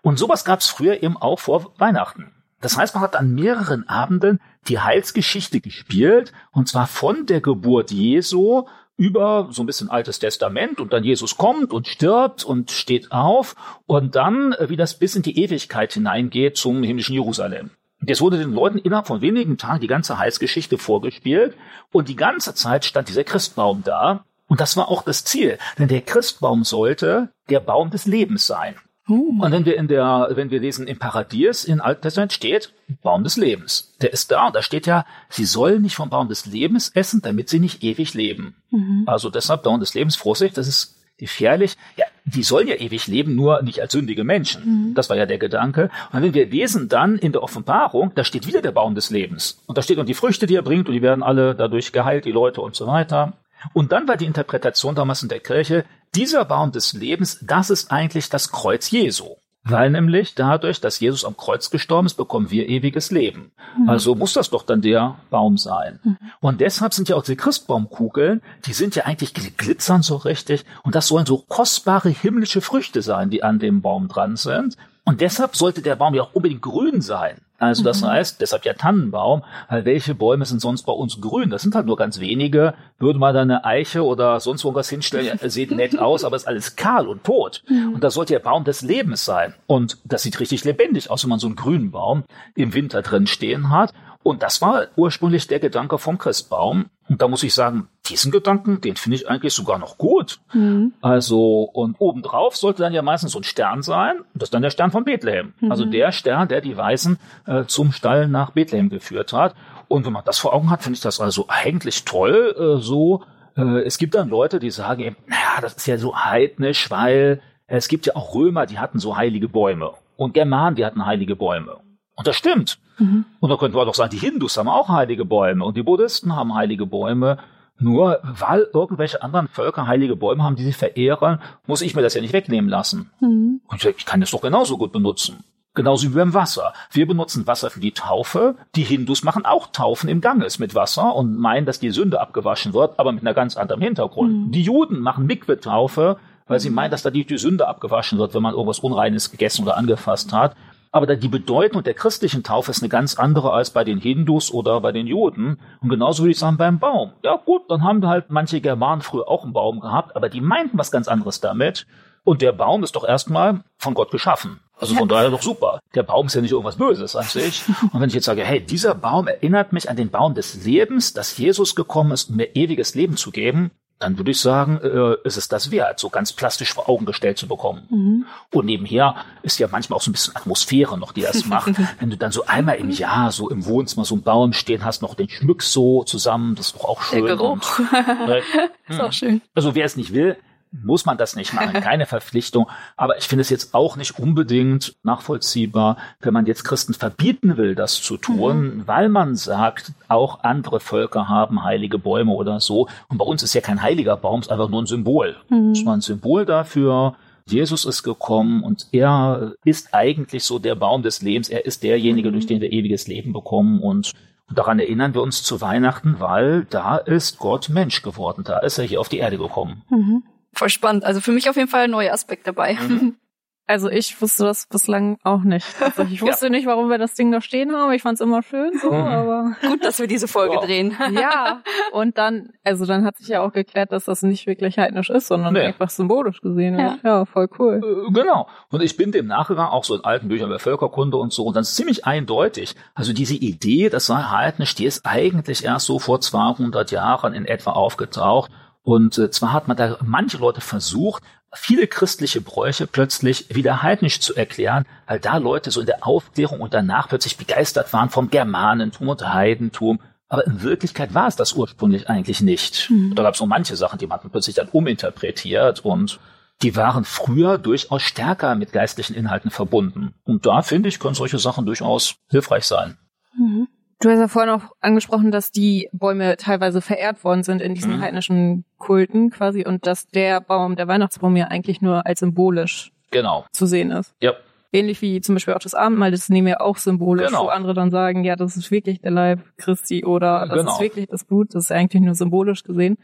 [0.03, 2.31] Und sowas gab es früher eben auch vor Weihnachten.
[2.61, 7.91] Das heißt, man hat an mehreren Abenden die Heilsgeschichte gespielt, und zwar von der Geburt
[7.91, 8.65] Jesu
[8.97, 13.57] über so ein bisschen Altes Testament und dann Jesus kommt und stirbt und steht auf
[13.87, 17.71] und dann, äh, wie das bis in die Ewigkeit hineingeht zum himmlischen Jerusalem.
[18.05, 21.57] Und jetzt wurde den Leuten innerhalb von wenigen Tagen die ganze Heilsgeschichte vorgespielt
[21.91, 24.27] und die ganze Zeit stand dieser Christbaum da.
[24.47, 28.75] Und das war auch das Ziel, denn der Christbaum sollte der Baum des Lebens sein.
[29.09, 29.41] Uh.
[29.43, 33.25] Und wenn wir in der, wenn wir lesen im Paradies in Alten Testament steht Baum
[33.25, 33.95] des Lebens.
[34.03, 37.23] Der ist da und da steht ja, sie sollen nicht vom Baum des Lebens essen,
[37.23, 38.57] damit sie nicht ewig leben.
[38.71, 39.05] Mhm.
[39.07, 41.79] Also deshalb Baum des Lebens, Vorsicht, das ist gefährlich.
[41.97, 44.63] Ja, die sollen ja ewig leben, nur nicht als sündige Menschen.
[44.65, 44.95] Mhm.
[44.95, 45.91] Das war ja der Gedanke.
[46.13, 49.61] Und wenn wir lesen dann in der Offenbarung, da steht wieder der Baum des Lebens.
[49.67, 52.25] Und da steht und die Früchte, die er bringt, und die werden alle dadurch geheilt,
[52.25, 53.35] die Leute und so weiter.
[53.73, 57.91] Und dann war die Interpretation damals in der Kirche, dieser Baum des Lebens, das ist
[57.91, 59.37] eigentlich das Kreuz Jesu.
[59.67, 63.51] Weil nämlich dadurch, dass Jesus am Kreuz gestorben ist, bekommen wir ewiges Leben.
[63.79, 63.89] Mhm.
[63.89, 66.01] Also muss das doch dann der Baum sein.
[66.05, 66.17] Mhm.
[66.41, 70.67] Und deshalb sind ja auch die Christbaumkugeln, die sind ja eigentlich glitzern so richtig.
[70.83, 74.77] Und das sollen so kostbare himmlische Früchte sein, die an dem Baum dran sind.
[75.05, 77.41] Und deshalb sollte der Baum ja auch unbedingt grün sein.
[77.59, 78.07] Also das mhm.
[78.07, 81.51] heißt, deshalb ja Tannenbaum, weil welche Bäume sind sonst bei uns grün?
[81.51, 82.75] Das sind halt nur ganz wenige.
[82.99, 86.49] Würde man da eine Eiche oder sonst irgendwas hinstellen, ja, sieht nett aus, aber ist
[86.49, 87.63] alles kahl und tot.
[87.69, 87.95] Mhm.
[87.95, 89.55] Und das sollte der Baum des Lebens sein.
[89.67, 92.25] Und das sieht richtig lebendig aus, wenn man so einen grünen Baum
[92.57, 93.93] im Winter drin stehen hat.
[94.25, 96.87] Und das war ursprünglich der Gedanke vom Christbaum.
[97.11, 100.41] Und da muss ich sagen, diesen Gedanken, den finde ich eigentlich sogar noch gut.
[100.55, 100.95] Mhm.
[101.03, 104.21] Also, und obendrauf sollte dann ja meistens so ein Stern sein.
[104.21, 105.53] Und das ist dann der Stern von Bethlehem.
[105.61, 105.71] Mhm.
[105.71, 109.55] Also der Stern, der die Weisen äh, zum Stall nach Bethlehem geführt hat.
[109.89, 113.25] Und wenn man das vor Augen hat, finde ich das also eigentlich toll, äh, so.
[113.59, 117.43] Äh, es gibt dann Leute, die sagen eben, naja, das ist ja so heidnisch, weil
[117.67, 119.91] es gibt ja auch Römer, die hatten so heilige Bäume.
[120.17, 121.77] Und Germanen, die hatten heilige Bäume.
[122.17, 122.79] Und das stimmt.
[122.99, 123.25] Mhm.
[123.41, 126.35] Und da könnte man doch sagen, die Hindus haben auch heilige Bäume und die Buddhisten
[126.35, 127.39] haben heilige Bäume.
[127.77, 132.15] Nur weil irgendwelche anderen Völker heilige Bäume haben, die sie verehren, muss ich mir das
[132.15, 133.11] ja nicht wegnehmen lassen.
[133.21, 133.63] Mhm.
[133.67, 135.43] Und ich kann das doch genauso gut benutzen.
[135.75, 136.73] Genauso wie beim Wasser.
[136.93, 138.55] Wir benutzen Wasser für die Taufe.
[138.77, 142.75] Die Hindus machen auch Taufen im Ganges mit Wasser und meinen, dass die Sünde abgewaschen
[142.75, 144.33] wird, aber mit einer ganz anderen Hintergrund.
[144.33, 144.51] Mhm.
[144.53, 148.43] Die Juden machen Mikwe-Taufe, weil sie meinen, dass da die, die Sünde abgewaschen wird, wenn
[148.43, 150.55] man irgendwas Unreines gegessen oder angefasst hat.
[150.95, 154.81] Aber die Bedeutung der christlichen Taufe ist eine ganz andere als bei den Hindus oder
[154.81, 155.59] bei den Juden.
[155.81, 157.11] Und genauso würde ich sagen beim Baum.
[157.25, 160.79] Ja gut, dann haben halt manche Germanen früher auch einen Baum gehabt, aber die meinten
[160.79, 161.89] was ganz anderes damit.
[162.23, 164.61] Und der Baum ist doch erstmal von Gott geschaffen.
[164.79, 165.81] Also von daher doch super.
[165.97, 167.65] Der Baum ist ja nicht irgendwas Böses an sich.
[167.93, 171.13] Und wenn ich jetzt sage, hey, dieser Baum erinnert mich an den Baum des Lebens,
[171.13, 173.73] dass Jesus gekommen ist, um mir ewiges Leben zu geben,
[174.05, 177.39] dann würde ich sagen, äh, ist es das wert, so ganz plastisch vor Augen gestellt
[177.39, 177.87] zu bekommen.
[177.89, 178.27] Mhm.
[178.53, 181.73] Und nebenher ist ja manchmal auch so ein bisschen Atmosphäre noch, die das macht.
[181.99, 185.01] Wenn du dann so einmal im Jahr so im Wohnzimmer so einen Baum stehen hast,
[185.01, 187.25] noch den schmückst so zusammen, das ist doch auch schön.
[187.25, 187.79] Der Geruch.
[187.79, 188.43] Und, äh,
[188.89, 189.41] ist auch schön.
[189.55, 190.37] Also wer es nicht will,
[190.83, 192.69] muss man das nicht machen, keine Verpflichtung.
[192.97, 197.75] Aber ich finde es jetzt auch nicht unbedingt nachvollziehbar, wenn man jetzt Christen verbieten will,
[197.75, 198.87] das zu tun, mhm.
[198.87, 202.89] weil man sagt, auch andere Völker haben heilige Bäume oder so.
[203.09, 205.37] Und bei uns ist ja kein heiliger Baum, es ist einfach nur ein Symbol.
[205.49, 205.73] Mhm.
[205.73, 207.15] Es war ein Symbol dafür,
[207.47, 211.51] Jesus ist gekommen und er ist eigentlich so der Baum des Lebens.
[211.51, 212.33] Er ist derjenige, mhm.
[212.33, 214.13] durch den wir ewiges Leben bekommen und
[214.55, 218.45] daran erinnern wir uns zu Weihnachten, weil da ist Gott Mensch geworden.
[218.45, 219.83] Da ist er hier auf die Erde gekommen.
[219.91, 220.23] Mhm
[220.55, 221.05] voll spannend.
[221.05, 222.75] Also für mich auf jeden Fall ein neuer Aspekt dabei.
[222.75, 223.17] Mhm.
[223.67, 225.67] Also ich wusste das bislang auch nicht.
[225.81, 226.51] Also ich wusste ja.
[226.51, 227.93] nicht, warum wir das Ding da stehen haben.
[227.93, 229.03] Ich fand es immer schön so, mhm.
[229.03, 230.65] aber gut, dass wir diese Folge wow.
[230.65, 230.95] drehen.
[231.15, 231.63] ja.
[231.93, 235.29] Und dann, also dann hat sich ja auch geklärt, dass das nicht wirklich heidnisch ist,
[235.29, 235.61] sondern nee.
[235.61, 237.03] einfach symbolisch gesehen wird.
[237.03, 237.21] Ja.
[237.21, 237.81] ja, voll cool.
[237.83, 238.49] Äh, genau.
[238.69, 241.57] Und ich bin dem nachgegangen, auch so in alten Büchern über Völkerkunde und so, und
[241.57, 242.77] dann ist ziemlich eindeutig.
[242.95, 247.47] Also diese Idee, das sei heidnisch, die ist eigentlich erst so vor 200 Jahren in
[247.47, 248.51] etwa aufgetaucht.
[248.85, 251.23] Und äh, zwar hat man da manche Leute versucht,
[251.55, 256.61] viele christliche Bräuche plötzlich wieder heidnisch zu erklären, weil da Leute so in der Aufklärung
[256.61, 260.01] und danach plötzlich begeistert waren vom Germanentum und Heidentum.
[260.29, 262.91] Aber in Wirklichkeit war es das ursprünglich eigentlich nicht.
[262.91, 263.15] Mhm.
[263.15, 266.21] Da gab es so manche Sachen, die man plötzlich dann uminterpretiert und
[266.63, 270.15] die waren früher durchaus stärker mit geistlichen Inhalten verbunden.
[270.25, 272.99] Und da finde ich, können solche Sachen durchaus hilfreich sein.
[273.37, 273.69] Mhm.
[274.05, 277.97] Du hast ja vorhin auch angesprochen, dass die Bäume teilweise verehrt worden sind in diesen
[277.97, 278.01] mhm.
[278.03, 283.47] heidnischen Kulten quasi und dass der Baum, der Weihnachtsbaum ja eigentlich nur als symbolisch genau.
[283.53, 284.15] zu sehen ist.
[284.21, 284.35] Ja.
[284.75, 287.45] Ähnlich wie zum Beispiel auch das Abendmahl, das nehmen wir auch symbolisch, genau.
[287.45, 290.73] wo andere dann sagen, ja, das ist wirklich der Leib Christi oder das genau.
[290.73, 292.99] ist wirklich das Blut, das ist eigentlich nur symbolisch gesehen.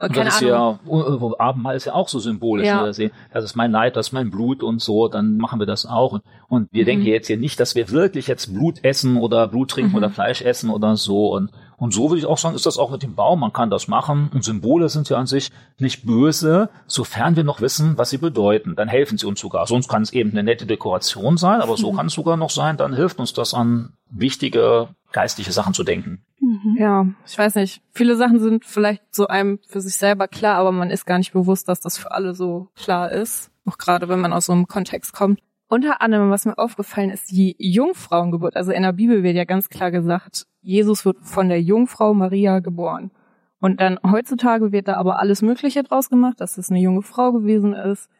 [0.00, 0.78] Und das ist Ahnung.
[0.86, 2.66] ja, Abendmahl ist ja auch so symbolisch.
[2.66, 2.90] Ja.
[2.90, 3.10] Ne?
[3.32, 6.20] Das ist mein Leid, das ist mein Blut und so, dann machen wir das auch.
[6.48, 6.86] Und wir mhm.
[6.86, 9.96] denken jetzt hier nicht, dass wir wirklich jetzt Blut essen oder Blut trinken mhm.
[9.98, 11.34] oder Fleisch essen oder so.
[11.34, 13.40] Und, und so würde ich auch sagen, ist das auch mit dem Baum.
[13.40, 14.30] Man kann das machen.
[14.34, 18.76] Und Symbole sind ja an sich nicht böse, sofern wir noch wissen, was sie bedeuten.
[18.76, 19.66] Dann helfen sie uns sogar.
[19.66, 21.96] Sonst kann es eben eine nette Dekoration sein, aber so mhm.
[21.96, 26.22] kann es sogar noch sein, dann hilft uns das an wichtige geistliche Sachen zu denken.
[26.38, 26.76] Mhm.
[26.78, 27.80] Ja, ich weiß nicht.
[27.92, 31.32] Viele Sachen sind vielleicht so einem für sich selber klar, aber man ist gar nicht
[31.32, 33.50] bewusst, dass das für alle so klar ist.
[33.64, 35.40] Auch gerade wenn man aus so einem Kontext kommt.
[35.72, 38.56] Unter anderem, was mir aufgefallen ist, die Jungfrauengeburt.
[38.56, 42.58] Also in der Bibel wird ja ganz klar gesagt, Jesus wird von der Jungfrau Maria
[42.58, 43.12] geboren.
[43.60, 47.30] Und dann heutzutage wird da aber alles Mögliche draus gemacht, dass es eine junge Frau
[47.30, 48.10] gewesen ist.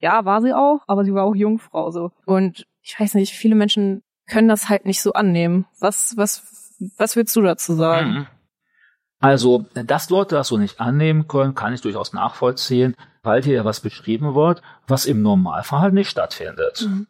[0.00, 2.10] Ja, war sie auch, aber sie war auch Jungfrau so.
[2.24, 5.66] Und ich weiß nicht, viele Menschen können das halt nicht so annehmen.
[5.78, 8.26] Was, was, was willst du dazu sagen?
[9.18, 13.64] Also, dass Leute das so nicht annehmen können, kann ich durchaus nachvollziehen, weil hier ja
[13.64, 16.86] was beschrieben wird, was im Normalfall nicht stattfindet.
[16.86, 17.06] Mhm.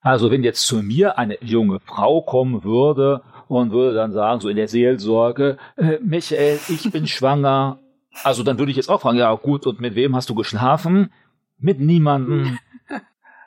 [0.00, 4.48] Also, wenn jetzt zu mir eine junge Frau kommen würde und würde dann sagen, so
[4.48, 7.78] in der Seelsorge, äh, Michael, ich bin schwanger,
[8.24, 11.12] also dann würde ich jetzt auch fragen, ja gut, und mit wem hast du geschlafen?
[11.58, 12.58] Mit niemandem.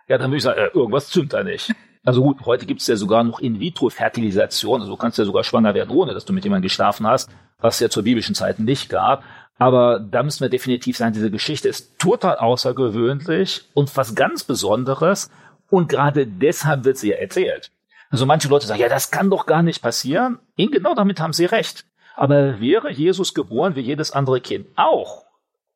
[0.10, 1.74] Ja, dann würde ich sagen, äh, irgendwas stimmt da nicht.
[2.06, 4.82] Also gut, heute gibt es ja sogar noch In-vitro-Fertilisation.
[4.82, 7.80] Also du kannst ja sogar schwanger werden, ohne dass du mit jemandem geschlafen hast, was
[7.80, 9.24] ja zur biblischen Zeit nicht gab.
[9.58, 15.30] Aber da müssen wir definitiv sagen, diese Geschichte ist total außergewöhnlich und was ganz Besonderes.
[15.70, 17.72] Und gerade deshalb wird sie ja erzählt.
[18.10, 20.40] Also manche Leute sagen, ja, das kann doch gar nicht passieren.
[20.58, 21.86] Und genau damit haben sie recht.
[22.16, 25.23] Aber wäre Jesus geboren wie jedes andere Kind auch,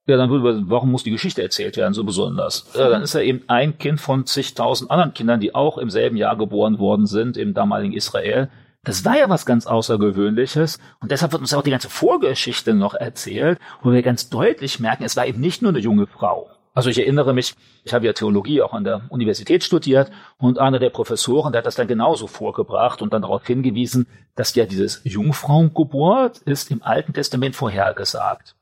[0.07, 2.65] ja, dann würde man, warum muss die Geschichte erzählt werden, so besonders?
[2.73, 6.15] Ja, dann ist er eben ein Kind von zigtausend anderen Kindern, die auch im selben
[6.15, 8.49] Jahr geboren worden sind, im damaligen Israel.
[8.85, 10.79] Das war ja was ganz Außergewöhnliches.
[11.01, 15.03] Und deshalb wird uns auch die ganze Vorgeschichte noch erzählt, wo wir ganz deutlich merken,
[15.03, 16.49] es war eben nicht nur eine junge Frau.
[16.73, 20.79] Also ich erinnere mich, ich habe ja Theologie auch an der Universität studiert und einer
[20.79, 25.01] der Professoren, der hat das dann genauso vorgebracht und dann darauf hingewiesen, dass ja dieses
[25.03, 28.55] Jungfrauengeburt ist im Alten Testament vorhergesagt.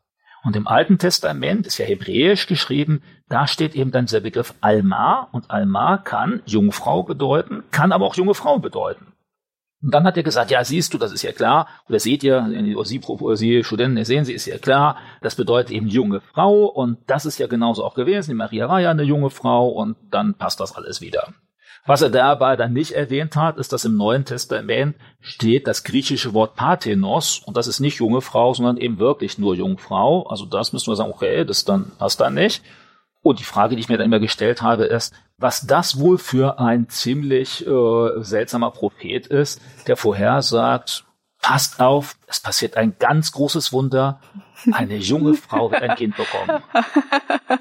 [0.45, 5.27] Und im Alten Testament ist ja hebräisch geschrieben, da steht eben dann dieser Begriff Alma
[5.31, 9.07] und Alma kann Jungfrau bedeuten, kann aber auch junge Frau bedeuten.
[9.81, 12.47] Und dann hat er gesagt, ja, siehst du, das ist ja klar, oder seht ihr,
[12.83, 13.01] Sie,
[13.33, 17.39] Sie Studenten, sehen Sie, ist ja klar, das bedeutet eben junge Frau und das ist
[17.39, 18.31] ja genauso auch gewesen.
[18.31, 21.33] Die Maria war ja eine junge Frau und dann passt das alles wieder.
[21.87, 26.33] Was er dabei dann nicht erwähnt hat, ist, dass im Neuen Testament steht das griechische
[26.33, 30.23] Wort Parthenos und das ist nicht junge Frau, sondern eben wirklich nur Jungfrau.
[30.23, 32.63] Also das müssen wir sagen, okay, das dann passt dann nicht.
[33.21, 36.59] Und die Frage, die ich mir dann immer gestellt habe, ist, was das wohl für
[36.59, 41.05] ein ziemlich äh, seltsamer Prophet ist, der vorhersagt,
[41.39, 44.19] passt auf, es passiert ein ganz großes Wunder,
[44.71, 46.63] eine junge Frau wird ein Kind bekommen.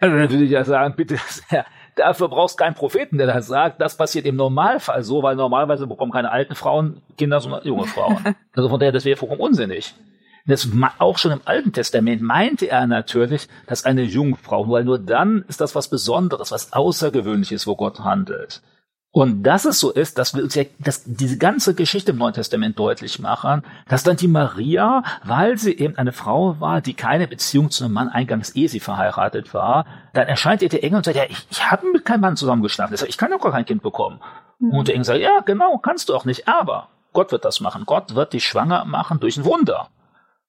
[0.00, 1.66] Also dann würde ich ja sagen, bitte sehr,
[1.98, 3.80] Dafür brauchst keinen Propheten, der das sagt.
[3.80, 8.18] Das passiert im Normalfall so, weil normalerweise bekommen keine alten Frauen Kinder, sondern junge Frauen.
[8.54, 9.94] Also von daher, das wäre vollkommen unsinnig.
[10.46, 10.66] Das
[10.98, 15.60] auch schon im Alten Testament meinte er natürlich, dass eine Jungfrau, weil nur dann ist
[15.60, 18.62] das was Besonderes, was Außergewöhnliches, wo Gott handelt.
[19.18, 22.34] Und dass es so ist, dass wir uns ja dass diese ganze Geschichte im Neuen
[22.34, 27.26] Testament deutlich machen, dass dann die Maria, weil sie eben eine Frau war, die keine
[27.26, 31.04] Beziehung zu einem Mann eingangs ehe sie verheiratet war, dann erscheint ihr der Engel und
[31.04, 33.82] sagt, ja, ich, ich habe mit keinem Mann zusammengeschlafen, ich kann doch gar kein Kind
[33.82, 34.20] bekommen.
[34.60, 34.70] Mhm.
[34.70, 37.86] Und der Engel sagt, ja, genau, kannst du auch nicht, aber Gott wird das machen.
[37.86, 39.88] Gott wird dich schwanger machen durch ein Wunder.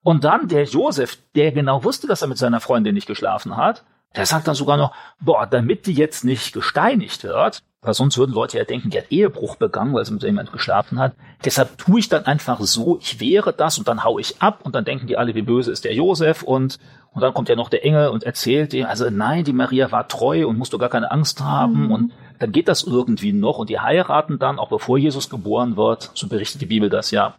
[0.03, 3.83] Und dann der Josef, der genau wusste, dass er mit seiner Freundin nicht geschlafen hat,
[4.15, 8.33] der sagt dann sogar noch, boah, damit die jetzt nicht gesteinigt wird, weil sonst würden
[8.33, 11.13] Leute ja denken, die hat Ehebruch begangen, weil sie mit jemand geschlafen hat.
[11.45, 14.75] Deshalb tue ich dann einfach so, ich wehre das und dann hau ich ab und
[14.75, 16.77] dann denken die alle, wie böse ist der Josef und,
[17.13, 20.07] und dann kommt ja noch der Engel und erzählt ihm, also nein, die Maria war
[20.07, 21.91] treu und musst du gar keine Angst haben mhm.
[21.91, 26.11] und dann geht das irgendwie noch und die heiraten dann, auch bevor Jesus geboren wird,
[26.13, 27.35] so berichtet die Bibel das ja.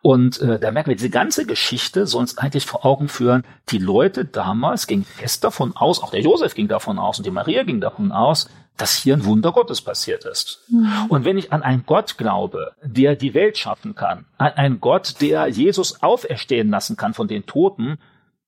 [0.00, 3.78] Und äh, da merken wir, diese ganze Geschichte soll uns eigentlich vor Augen führen, die
[3.78, 7.64] Leute damals gingen fest davon aus, auch der Josef ging davon aus und die Maria
[7.64, 10.64] ging davon aus, dass hier ein Wunder Gottes passiert ist.
[10.68, 11.06] Mhm.
[11.08, 15.20] Und wenn ich an einen Gott glaube, der die Welt schaffen kann, an einen Gott,
[15.20, 17.98] der Jesus auferstehen lassen kann von den Toten,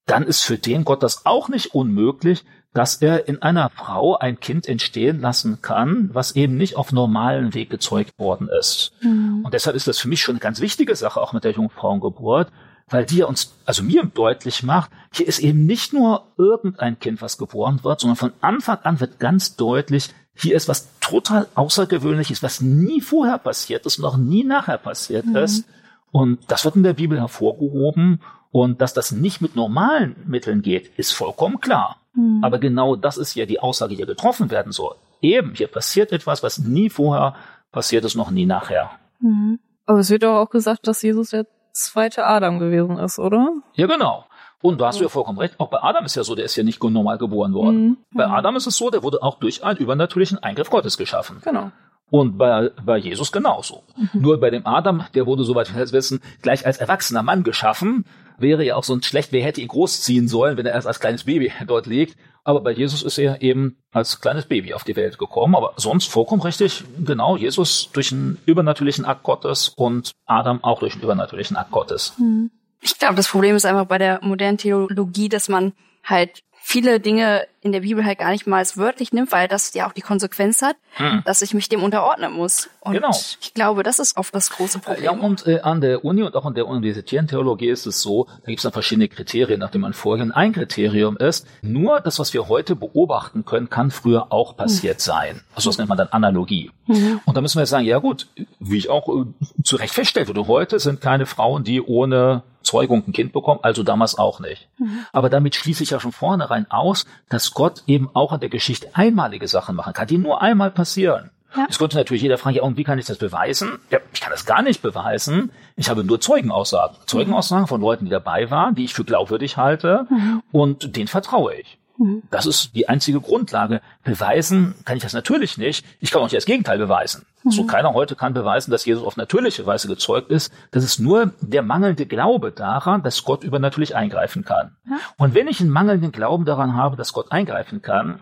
[0.06, 4.38] dann ist für den Gott das auch nicht unmöglich, dass er in einer Frau ein
[4.38, 8.92] Kind entstehen lassen kann, was eben nicht auf normalen Weg gezeugt worden ist.
[9.02, 9.42] Mhm.
[9.44, 12.48] Und deshalb ist das für mich schon eine ganz wichtige Sache, auch mit der Jungfrauengeburt,
[12.88, 17.38] weil die uns, also mir deutlich macht, hier ist eben nicht nur irgendein Kind, was
[17.38, 22.60] geboren wird, sondern von Anfang an wird ganz deutlich, hier ist was total Außergewöhnliches, was
[22.60, 25.36] nie vorher passiert ist und auch nie nachher passiert mhm.
[25.36, 25.66] ist.
[26.12, 28.20] Und das wird in der Bibel hervorgehoben.
[28.52, 31.99] Und dass das nicht mit normalen Mitteln geht, ist vollkommen klar.
[32.20, 32.44] Mhm.
[32.44, 34.96] Aber genau das ist ja die Aussage, die hier getroffen werden soll.
[35.22, 37.34] Eben, hier passiert etwas, was nie vorher
[37.72, 38.90] passiert ist, noch nie nachher.
[39.20, 39.58] Mhm.
[39.86, 43.52] Aber es wird doch auch gesagt, dass Jesus der zweite Adam gewesen ist, oder?
[43.74, 44.24] Ja, genau.
[44.62, 45.58] Und da hast du ja vollkommen recht.
[45.58, 47.82] Auch bei Adam ist ja so, der ist ja nicht normal geboren worden.
[47.82, 47.96] Mhm.
[48.12, 51.38] Bei Adam ist es so, der wurde auch durch einen übernatürlichen Eingriff Gottes geschaffen.
[51.42, 51.70] Genau.
[52.10, 53.82] Und bei, bei Jesus genauso.
[53.96, 54.20] Mhm.
[54.20, 58.04] Nur bei dem Adam, der wurde, soweit wir wissen, gleich als erwachsener Mann geschaffen.
[58.38, 61.00] Wäre ja auch so ein schlecht, wer hätte ihn großziehen sollen, wenn er erst als
[61.00, 62.16] kleines Baby dort liegt.
[62.42, 65.54] Aber bei Jesus ist er eben als kleines Baby auf die Welt gekommen.
[65.54, 70.94] Aber sonst vollkommen richtig, genau, Jesus durch einen übernatürlichen Akt Gottes und Adam auch durch
[70.94, 72.14] einen übernatürlichen Akt Gottes.
[72.18, 72.50] Mhm.
[72.80, 77.46] Ich glaube, das Problem ist einfach bei der modernen Theologie, dass man halt viele Dinge
[77.62, 80.02] in der Bibel halt gar nicht mal als wörtlich nimmt, weil das ja auch die
[80.02, 81.22] Konsequenz hat, hm.
[81.24, 82.70] dass ich mich dem unterordnen muss.
[82.78, 83.10] Und genau.
[83.40, 85.04] ich glaube, das ist oft das große Problem.
[85.04, 88.26] Ja, und äh, an der Uni und auch an der universitären Theologie ist es so,
[88.42, 90.30] da gibt es dann verschiedene Kriterien, nach denen man vorgehen.
[90.30, 95.00] Ein Kriterium ist, nur das, was wir heute beobachten können, kann früher auch passiert hm.
[95.00, 95.40] sein.
[95.56, 96.70] Also das nennt man dann Analogie.
[96.86, 97.20] Mhm.
[97.24, 98.28] Und da müssen wir sagen, ja gut,
[98.60, 99.24] wie ich auch äh,
[99.64, 104.18] zu Recht feststelle, heute sind keine Frauen, die ohne Zeugung ein Kind bekommen, also damals
[104.18, 104.68] auch nicht.
[104.78, 105.06] Mhm.
[105.12, 108.88] Aber damit schließe ich ja schon vornherein aus, dass Gott eben auch an der Geschichte
[108.94, 111.30] einmalige Sachen machen kann, die nur einmal passieren.
[111.56, 111.64] Ja.
[111.64, 113.78] Jetzt könnte natürlich jeder fragen, ja, und wie kann ich das beweisen?
[113.90, 115.50] Ja, ich kann das gar nicht beweisen.
[115.76, 116.96] Ich habe nur Zeugenaussagen.
[117.06, 120.42] Zeugenaussagen von Leuten, die dabei waren, die ich für glaubwürdig halte, mhm.
[120.52, 121.79] und denen vertraue ich.
[122.00, 122.22] Mhm.
[122.30, 123.82] Das ist die einzige Grundlage.
[124.02, 125.84] Beweisen kann ich das natürlich nicht.
[126.00, 127.26] Ich kann auch nicht das Gegenteil beweisen.
[127.44, 127.50] Mhm.
[127.50, 130.50] So keiner heute kann beweisen, dass Jesus auf natürliche Weise gezeugt ist.
[130.70, 134.76] Das ist nur der mangelnde Glaube daran, dass Gott übernatürlich eingreifen kann.
[134.88, 134.96] Ja.
[135.18, 138.20] Und wenn ich einen mangelnden Glauben daran habe, dass Gott eingreifen kann,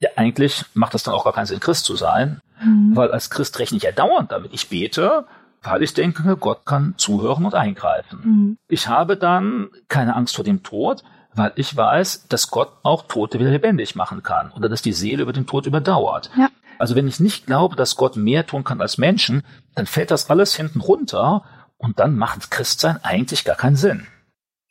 [0.00, 2.94] ja, eigentlich macht das dann auch gar keinen Sinn, Christ zu sein, mhm.
[2.94, 4.52] weil als Christ rechne ich ja dauernd damit.
[4.52, 5.24] Ich bete,
[5.62, 8.20] weil ich denke, Gott kann zuhören und eingreifen.
[8.22, 8.58] Mhm.
[8.68, 11.04] Ich habe dann keine Angst vor dem Tod,
[11.34, 15.22] weil ich weiß, dass Gott auch Tote wieder lebendig machen kann oder dass die Seele
[15.22, 16.30] über den Tod überdauert.
[16.36, 16.48] Ja.
[16.78, 19.44] Also wenn ich nicht glaube, dass Gott mehr tun kann als Menschen,
[19.74, 21.44] dann fällt das alles hinten runter
[21.78, 24.06] und dann macht Christsein eigentlich gar keinen Sinn.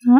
[0.06, 0.19] Ja.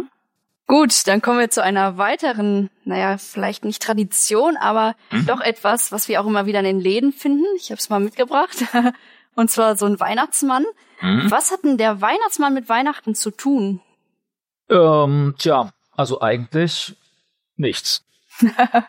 [0.66, 5.26] Gut, dann kommen wir zu einer weiteren, naja, vielleicht nicht Tradition, aber mhm.
[5.26, 7.44] doch etwas, was wir auch immer wieder in den Läden finden.
[7.56, 8.64] Ich habe es mal mitgebracht.
[9.34, 10.64] Und zwar so ein Weihnachtsmann.
[11.02, 11.30] Mhm.
[11.30, 13.82] Was hat denn der Weihnachtsmann mit Weihnachten zu tun?
[14.70, 16.96] Ähm, tja, also eigentlich
[17.56, 18.04] nichts.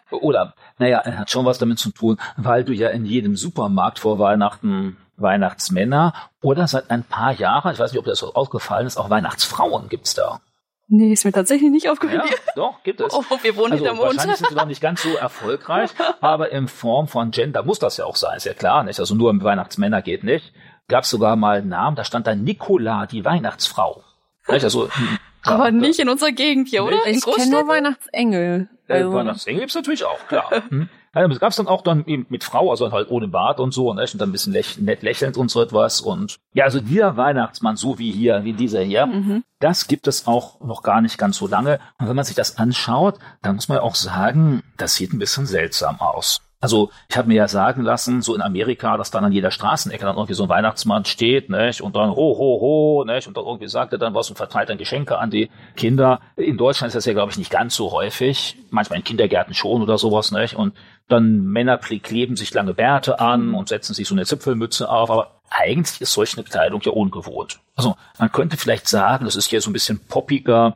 [0.10, 4.00] Oder, naja, er hat schon was damit zu tun, weil du ja in jedem Supermarkt
[4.00, 8.88] vor Weihnachten Weihnachtsmänner oder seit ein paar Jahren, ich weiß nicht, ob das so aufgefallen
[8.88, 10.41] ist, auch Weihnachtsfrauen gibt's da.
[10.88, 12.22] Nee, ist mir tatsächlich nicht aufgefallen.
[12.30, 13.12] Ja, doch, gibt es.
[13.12, 14.10] Oh, wir wohnen also, hinterm Mond.
[14.10, 15.89] Wahrscheinlich sind sie noch nicht ganz so erfolgreich,
[16.22, 19.00] aber in Form von Gender muss das ja auch sein, ist ja klar, nicht?
[19.00, 20.54] Also nur im Weihnachtsmänner geht nicht.
[20.88, 24.04] Gab sogar mal einen Namen, da stand da Nicola, die Weihnachtsfrau.
[24.48, 24.63] Nicht?
[24.63, 24.89] Also
[25.45, 26.97] aber nicht in unserer Gegend hier, oder?
[27.08, 28.69] Ich kenne nur Weihnachtsengel.
[28.88, 29.13] Also.
[29.13, 30.49] Weihnachtsengel gibt's natürlich auch, klar.
[30.69, 30.89] hm.
[31.15, 33.93] Ja, das gab's dann auch dann eben mit Frau, also halt ohne Bart und so,
[33.93, 34.01] ne?
[34.01, 36.01] und dann ein bisschen läch nett lächelnd und so etwas.
[36.01, 39.43] Und ja, also dieser Weihnachtsmann, so wie hier, wie dieser hier, mhm.
[39.60, 41.79] das gibt es auch noch gar nicht ganz so lange.
[41.99, 45.45] Und wenn man sich das anschaut, dann muss man auch sagen, das sieht ein bisschen
[45.45, 46.41] seltsam aus.
[46.62, 50.04] Also ich habe mir ja sagen lassen, so in Amerika, dass dann an jeder Straßenecke
[50.04, 51.82] dann irgendwie so ein Weihnachtsmann steht, nicht?
[51.82, 53.28] Und dann ho, ho, ho, nicht?
[53.28, 56.22] Und dann irgendwie sagt er dann was und verteilt dann Geschenke an die Kinder.
[56.36, 58.58] In Deutschland ist das ja, glaube ich, nicht ganz so häufig.
[58.72, 60.56] Manchmal in Kindergärten schon oder sowas, nicht?
[60.56, 60.74] Und
[61.08, 65.41] dann Männer kleben sich lange Bärte an und setzen sich so eine Zipfelmütze auf, aber
[65.50, 67.60] eigentlich ist solch eine Kleidung ja ungewohnt.
[67.76, 70.76] Also man könnte vielleicht sagen, das ist hier so ein bisschen poppiger,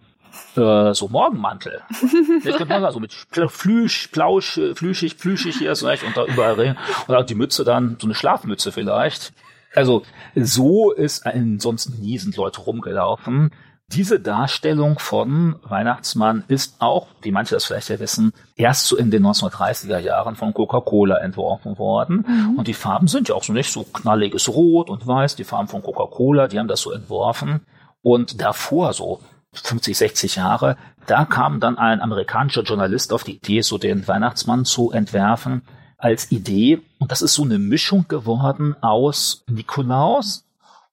[0.56, 1.82] äh, so Morgenmantel.
[1.92, 3.14] ich könnte mal sagen, so mit
[3.52, 6.76] Flüsch, Plausch, Flüschig, Flüschig hier, so echt, und da überall
[7.08, 9.34] Und auch die Mütze dann, so eine Schlafmütze vielleicht.
[9.76, 10.04] Also,
[10.36, 13.52] so ist ansonsten nie sind Leute rumgelaufen.
[13.92, 19.10] Diese Darstellung von Weihnachtsmann ist auch, wie manche das vielleicht ja wissen, erst so in
[19.10, 22.24] den 1930er Jahren von Coca-Cola entworfen worden.
[22.28, 22.60] Mhm.
[22.60, 25.68] Und die Farben sind ja auch so nicht so knalliges Rot und Weiß, die Farben
[25.68, 27.62] von Coca-Cola, die haben das so entworfen.
[28.04, 29.22] Und davor, so
[29.54, 34.66] 50, 60 Jahre, da kam dann ein amerikanischer Journalist auf die Idee, so den Weihnachtsmann
[34.66, 35.64] zu entwerfen
[35.98, 36.82] als Idee.
[37.00, 40.46] Und das ist so eine Mischung geworden aus Nikolaus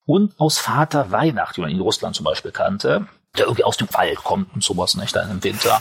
[0.06, 3.76] und aus Vater Weihnacht, wie man ihn in Russland zum Beispiel kannte, der irgendwie aus
[3.76, 5.80] dem Wald kommt und sowas, nicht, dann im Winter.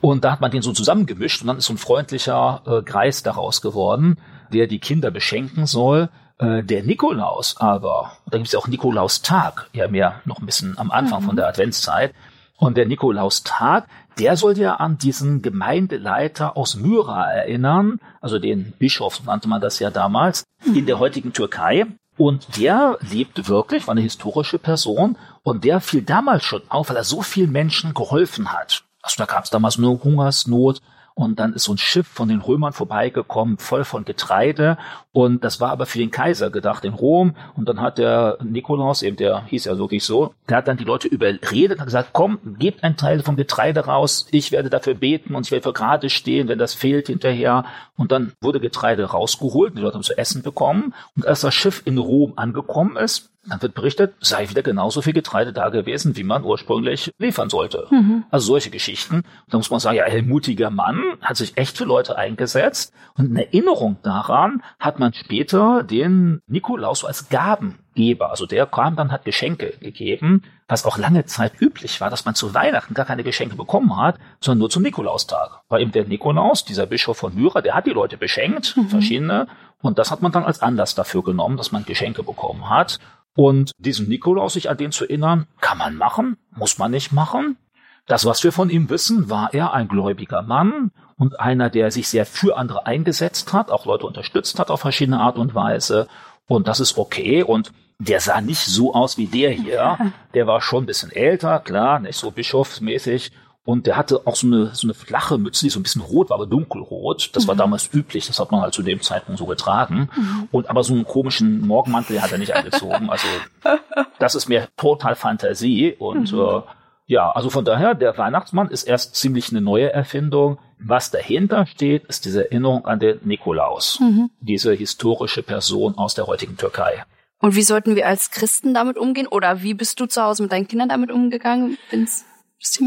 [0.00, 3.22] Und da hat man den so zusammengemischt und dann ist so ein freundlicher äh, Greis
[3.22, 4.18] daraus geworden,
[4.52, 6.08] der die Kinder beschenken soll
[6.38, 10.78] äh, der Nikolaus aber, da gibt es ja auch Nikolaustag, ja mehr noch ein bisschen
[10.78, 11.26] am Anfang mhm.
[11.26, 12.14] von der Adventszeit.
[12.58, 13.86] Und der Nikolaustag,
[14.18, 19.78] der soll ja an diesen Gemeindeleiter aus Myra erinnern, also den Bischof, nannte man das
[19.78, 20.76] ja damals, mhm.
[20.76, 21.86] in der heutigen Türkei.
[22.18, 26.96] Und der lebte wirklich, war eine historische Person, Und der fiel damals schon auf, weil
[26.96, 28.84] er so vielen Menschen geholfen hat.
[29.02, 30.80] Also da gab es damals nur Hungersnot,
[31.16, 34.76] und dann ist so ein Schiff von den Römern vorbeigekommen, voll von Getreide.
[35.12, 37.36] Und das war aber für den Kaiser gedacht in Rom.
[37.56, 40.84] Und dann hat der Nikolaus, eben der hieß ja wirklich so, der hat dann die
[40.84, 44.26] Leute überredet und gesagt, komm, gebt einen Teil vom Getreide raus.
[44.30, 47.64] Ich werde dafür beten und ich werde für gerade stehen, wenn das fehlt hinterher.
[47.96, 49.74] Und dann wurde Getreide rausgeholt.
[49.74, 50.92] Die Leute haben zu essen bekommen.
[51.16, 55.12] Und als das Schiff in Rom angekommen ist, dann wird berichtet, sei wieder genauso viel
[55.12, 57.86] Getreide da gewesen, wie man ursprünglich liefern sollte.
[57.90, 58.24] Mhm.
[58.30, 59.22] Also solche Geschichten.
[59.48, 62.92] Da muss man sagen, ja, ein mutiger Mann hat sich echt für Leute eingesetzt.
[63.14, 69.12] Und in Erinnerung daran hat man später den Nikolaus als Gabengeber, also der kam dann,
[69.12, 73.22] hat Geschenke gegeben, was auch lange Zeit üblich war, dass man zu Weihnachten gar keine
[73.22, 75.60] Geschenke bekommen hat, sondern nur zum Nikolaustag.
[75.68, 78.88] War eben der Nikolaus, dieser Bischof von Myra, der hat die Leute beschenkt, mhm.
[78.88, 79.46] verschiedene,
[79.82, 82.98] und das hat man dann als Anlass dafür genommen, dass man Geschenke bekommen hat.
[83.36, 87.58] Und diesen Nikolaus sich an den zu erinnern, kann man machen, muss man nicht machen.
[88.06, 92.08] Das, was wir von ihm wissen, war er ein gläubiger Mann und einer, der sich
[92.08, 96.08] sehr für andere eingesetzt hat, auch Leute unterstützt hat auf verschiedene Art und Weise.
[96.46, 97.42] Und das ist okay.
[97.42, 99.98] Und der sah nicht so aus wie der hier.
[100.34, 103.32] Der war schon ein bisschen älter, klar, nicht so bischofsmäßig.
[103.66, 106.30] Und der hatte auch so eine, so eine flache Mütze, die so ein bisschen rot
[106.30, 107.30] war, aber dunkelrot.
[107.34, 107.48] Das mhm.
[107.48, 110.08] war damals üblich, das hat man halt zu dem Zeitpunkt so getragen.
[110.14, 110.48] Mhm.
[110.52, 113.10] Und aber so einen komischen Morgenmantel hat er nicht angezogen.
[113.10, 113.26] Also
[114.20, 115.96] das ist mir total Fantasie.
[115.98, 116.38] Und mhm.
[116.38, 116.60] äh,
[117.06, 120.58] ja, also von daher, der Weihnachtsmann ist erst ziemlich eine neue Erfindung.
[120.78, 124.30] Was dahinter steht, ist diese Erinnerung an den Nikolaus, mhm.
[124.40, 127.04] diese historische Person aus der heutigen Türkei.
[127.40, 129.26] Und wie sollten wir als Christen damit umgehen?
[129.26, 132.24] Oder wie bist du zu Hause mit deinen Kindern damit umgegangen, Vince?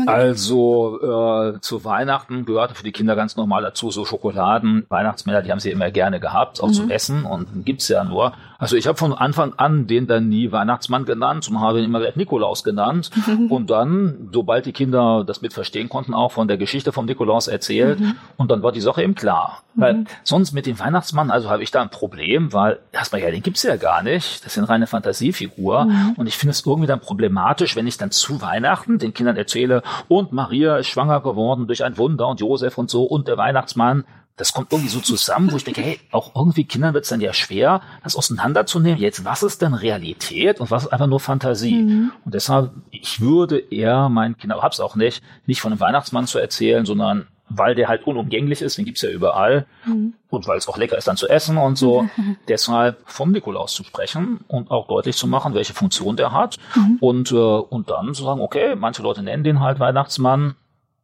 [0.08, 5.52] Also äh, zu Weihnachten gehörte für die Kinder ganz normal dazu so Schokoladen, Weihnachtsmänner, die
[5.52, 6.74] haben sie immer gerne gehabt, auch mhm.
[6.74, 8.34] zum Essen und gibt's ja nur.
[8.60, 12.02] Also ich habe von Anfang an den dann nie Weihnachtsmann genannt und habe ihn immer
[12.15, 13.10] Nikolaus genannt
[13.50, 17.48] und dann, sobald die Kinder das mit verstehen konnten, auch von der Geschichte vom Nikolaus
[17.48, 18.15] erzählt mhm.
[18.38, 19.63] und dann war die Sache eben klar.
[19.76, 20.08] Weil mhm.
[20.24, 23.63] sonst mit dem Weihnachtsmann, also habe ich da ein Problem, weil erstmal ja, den gibt's
[23.63, 24.43] ja gar nicht.
[24.43, 26.13] Das ist eine reine Fantasiefigur mhm.
[26.17, 29.50] und ich finde es irgendwie dann problematisch, wenn ich dann zu Weihnachten den Kindern erzähle,
[29.50, 33.38] Erzähle und Maria ist schwanger geworden durch ein Wunder und Josef und so und der
[33.38, 34.06] Weihnachtsmann.
[34.39, 37.19] Das kommt irgendwie so zusammen, wo ich denke, hey, auch irgendwie Kindern wird es dann
[37.19, 38.97] ja schwer, das auseinanderzunehmen.
[38.97, 41.75] Jetzt, was ist denn Realität und was ist einfach nur Fantasie?
[41.75, 42.12] Mhm.
[42.23, 46.39] Und deshalb, ich würde eher meinen Kindern, hab's auch nicht, nicht von einem Weihnachtsmann zu
[46.39, 49.65] erzählen, sondern weil der halt unumgänglich ist, den gibt's ja überall.
[49.86, 50.13] Mhm.
[50.30, 52.08] Und weil es auch lecker ist dann zu essen und so.
[52.47, 56.58] Deshalb vom Nikolaus zu sprechen und auch deutlich zu machen, welche Funktion der hat.
[56.75, 56.97] Mhm.
[57.02, 60.56] Und, äh, und dann zu sagen, okay, manche Leute nennen den halt Weihnachtsmann,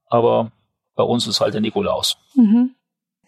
[0.07, 0.51] aber
[0.95, 2.15] bei uns ist halt der Nikolaus.
[2.35, 2.74] Mhm.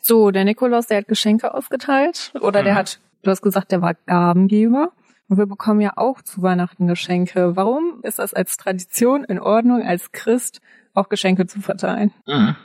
[0.07, 2.77] So, der Nikolaus, der hat Geschenke ausgeteilt oder der mhm.
[2.77, 4.93] hat, du hast gesagt, der war Gabengeber.
[5.27, 7.57] Und wir bekommen ja auch zu Weihnachten Geschenke.
[7.57, 10.61] Warum ist das als Tradition in Ordnung, als Christ
[10.93, 12.13] auch Geschenke zu verteilen?
[12.25, 12.55] Mhm.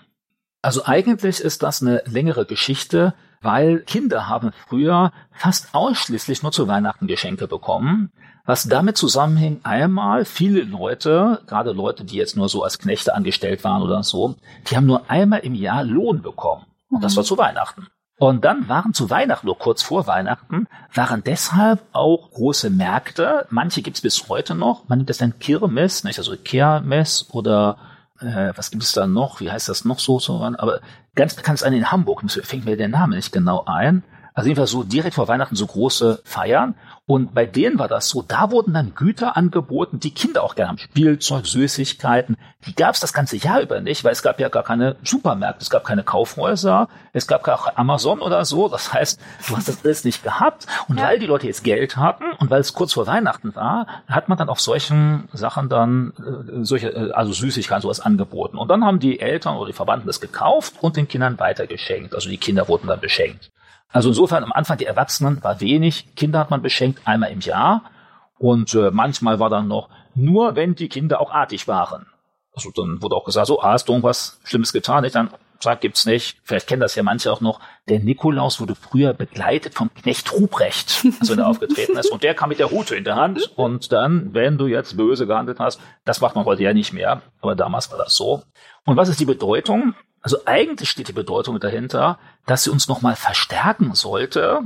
[0.62, 6.68] Also eigentlich ist das eine längere Geschichte, weil Kinder haben früher fast ausschließlich nur zu
[6.68, 8.12] Weihnachten Geschenke bekommen.
[8.44, 13.64] Was damit zusammenhängt, einmal viele Leute, gerade Leute, die jetzt nur so als Knechte angestellt
[13.64, 14.36] waren oder so,
[14.68, 16.66] die haben nur einmal im Jahr Lohn bekommen.
[16.92, 17.88] Und das war zu Weihnachten.
[18.18, 23.46] Und dann waren zu Weihnachten, nur kurz vor Weihnachten, waren deshalb auch große Märkte.
[23.50, 24.88] Manche gibt's bis heute noch.
[24.88, 26.18] Man nennt das dann Kirmes, nicht?
[26.18, 27.78] also Kirmes oder
[28.20, 29.40] äh, was gibt es da noch?
[29.40, 30.20] Wie heißt das noch so?
[30.20, 30.80] so aber
[31.16, 34.04] ganz bekannt ist eine in Hamburg, fängt mir der Name nicht genau ein.
[34.34, 36.74] Also jedenfalls so direkt vor Weihnachten so große Feiern.
[37.04, 40.70] Und bei denen war das so, da wurden dann Güter angeboten, die Kinder auch gerne
[40.70, 40.78] haben.
[40.78, 42.36] Spielzeug, Süßigkeiten.
[42.66, 45.62] Die gab es das ganze Jahr über nicht, weil es gab ja gar keine Supermärkte,
[45.62, 48.68] es gab keine Kaufhäuser, es gab gar Amazon oder so.
[48.68, 50.66] Das heißt, du hast das alles nicht gehabt.
[50.88, 51.06] Und ja.
[51.06, 54.38] weil die Leute jetzt Geld hatten und weil es kurz vor Weihnachten war, hat man
[54.38, 58.56] dann auf solchen Sachen dann äh, solche, äh, also Süßigkeiten, sowas angeboten.
[58.56, 62.14] Und dann haben die Eltern oder die Verwandten das gekauft und den Kindern weitergeschenkt.
[62.14, 63.50] Also die Kinder wurden dann beschenkt.
[63.92, 67.90] Also insofern am Anfang die Erwachsenen war wenig, Kinder hat man beschenkt einmal im Jahr
[68.38, 72.06] und äh, manchmal war dann noch nur, wenn die Kinder auch artig waren.
[72.54, 75.04] Also dann wurde auch gesagt, so, ah, hast du irgendwas Schlimmes getan?
[75.04, 75.30] Ich dann
[75.62, 76.38] sagt, gibt's nicht.
[76.42, 77.60] Vielleicht kennen das ja manche auch noch.
[77.88, 82.10] Der Nikolaus wurde früher begleitet vom Knecht Ruprecht, wenn er aufgetreten ist.
[82.10, 83.52] Und der kam mit der Rute in der Hand.
[83.56, 87.22] Und dann, wenn du jetzt böse gehandelt hast, das macht man heute ja nicht mehr.
[87.40, 88.42] Aber damals war das so.
[88.84, 89.94] Und was ist die Bedeutung?
[90.22, 94.62] Also eigentlich steht die Bedeutung dahinter, dass sie uns nochmal verstärken sollte.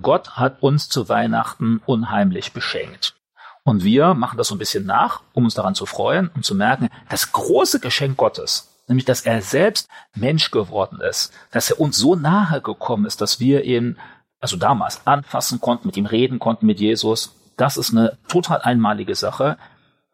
[0.00, 3.14] Gott hat uns zu Weihnachten unheimlich beschenkt.
[3.64, 6.54] Und wir machen das so ein bisschen nach, um uns daran zu freuen und zu
[6.54, 11.98] merken, das große Geschenk Gottes, nämlich dass er selbst Mensch geworden ist, dass er uns
[11.98, 13.98] so nahe gekommen ist, dass wir ihn,
[14.40, 19.14] also damals, anfassen konnten, mit ihm reden konnten, mit Jesus, das ist eine total einmalige
[19.14, 19.58] Sache,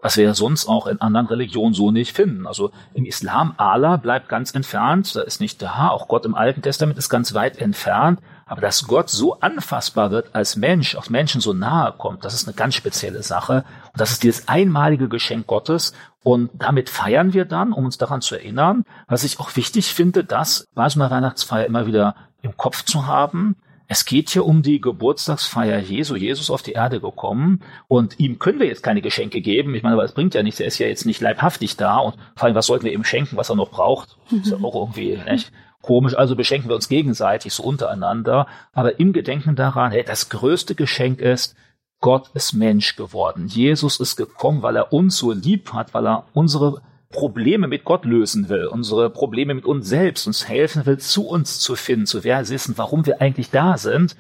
[0.07, 2.47] was wir ja sonst auch in anderen Religionen so nicht finden.
[2.47, 6.63] Also im Islam Allah bleibt ganz entfernt, da ist nicht da, auch Gott im Alten
[6.63, 11.41] Testament ist ganz weit entfernt, aber dass Gott so anfassbar wird als Mensch, auch Menschen
[11.41, 13.65] so nahe kommt, das ist eine ganz spezielle Sache.
[13.93, 15.93] Und das ist dieses einmalige Geschenk Gottes.
[16.23, 20.23] Und damit feiern wir dann, um uns daran zu erinnern, was ich auch wichtig finde,
[20.23, 23.57] das bei so einer Weihnachtsfeier immer wieder im Kopf zu haben,
[23.89, 26.17] es geht hier um die Geburtstagsfeier Jesu.
[26.17, 29.75] Jesus auf die Erde gekommen und ihm können wir jetzt keine Geschenke geben.
[29.75, 30.61] Ich meine, aber es bringt ja nichts.
[30.61, 33.37] Er ist ja jetzt nicht leibhaftig da und vor allem, was sollten wir ihm schenken,
[33.37, 34.17] was er noch braucht?
[34.31, 35.53] Ist ja auch irgendwie nicht?
[35.87, 36.17] komisch.
[36.17, 38.47] Also beschenken wir uns gegenseitig so untereinander.
[38.73, 41.55] Aber im Gedenken daran, hey, das größte Geschenk ist,
[42.01, 43.47] Gott ist Mensch geworden.
[43.47, 46.83] Jesus ist gekommen, weil er uns so lieb hat, weil er unsere
[47.17, 51.59] Probleme mit Gott lösen will, unsere Probleme mit uns selbst, uns helfen will, zu uns
[51.59, 54.17] zu finden, zu wissen, warum wir eigentlich da sind.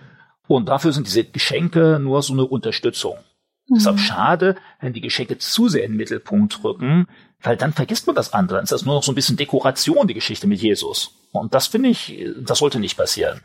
[0.49, 3.19] Und dafür sind diese Geschenke nur so eine Unterstützung.
[3.69, 3.75] Mhm.
[3.75, 7.07] Deshalb schade, wenn die Geschenke zu sehr in den Mittelpunkt rücken,
[7.43, 8.57] weil dann vergisst man das andere.
[8.57, 11.11] Dann ist das nur noch so ein bisschen Dekoration, die Geschichte mit Jesus.
[11.33, 13.43] Und das finde ich, das sollte nicht passieren.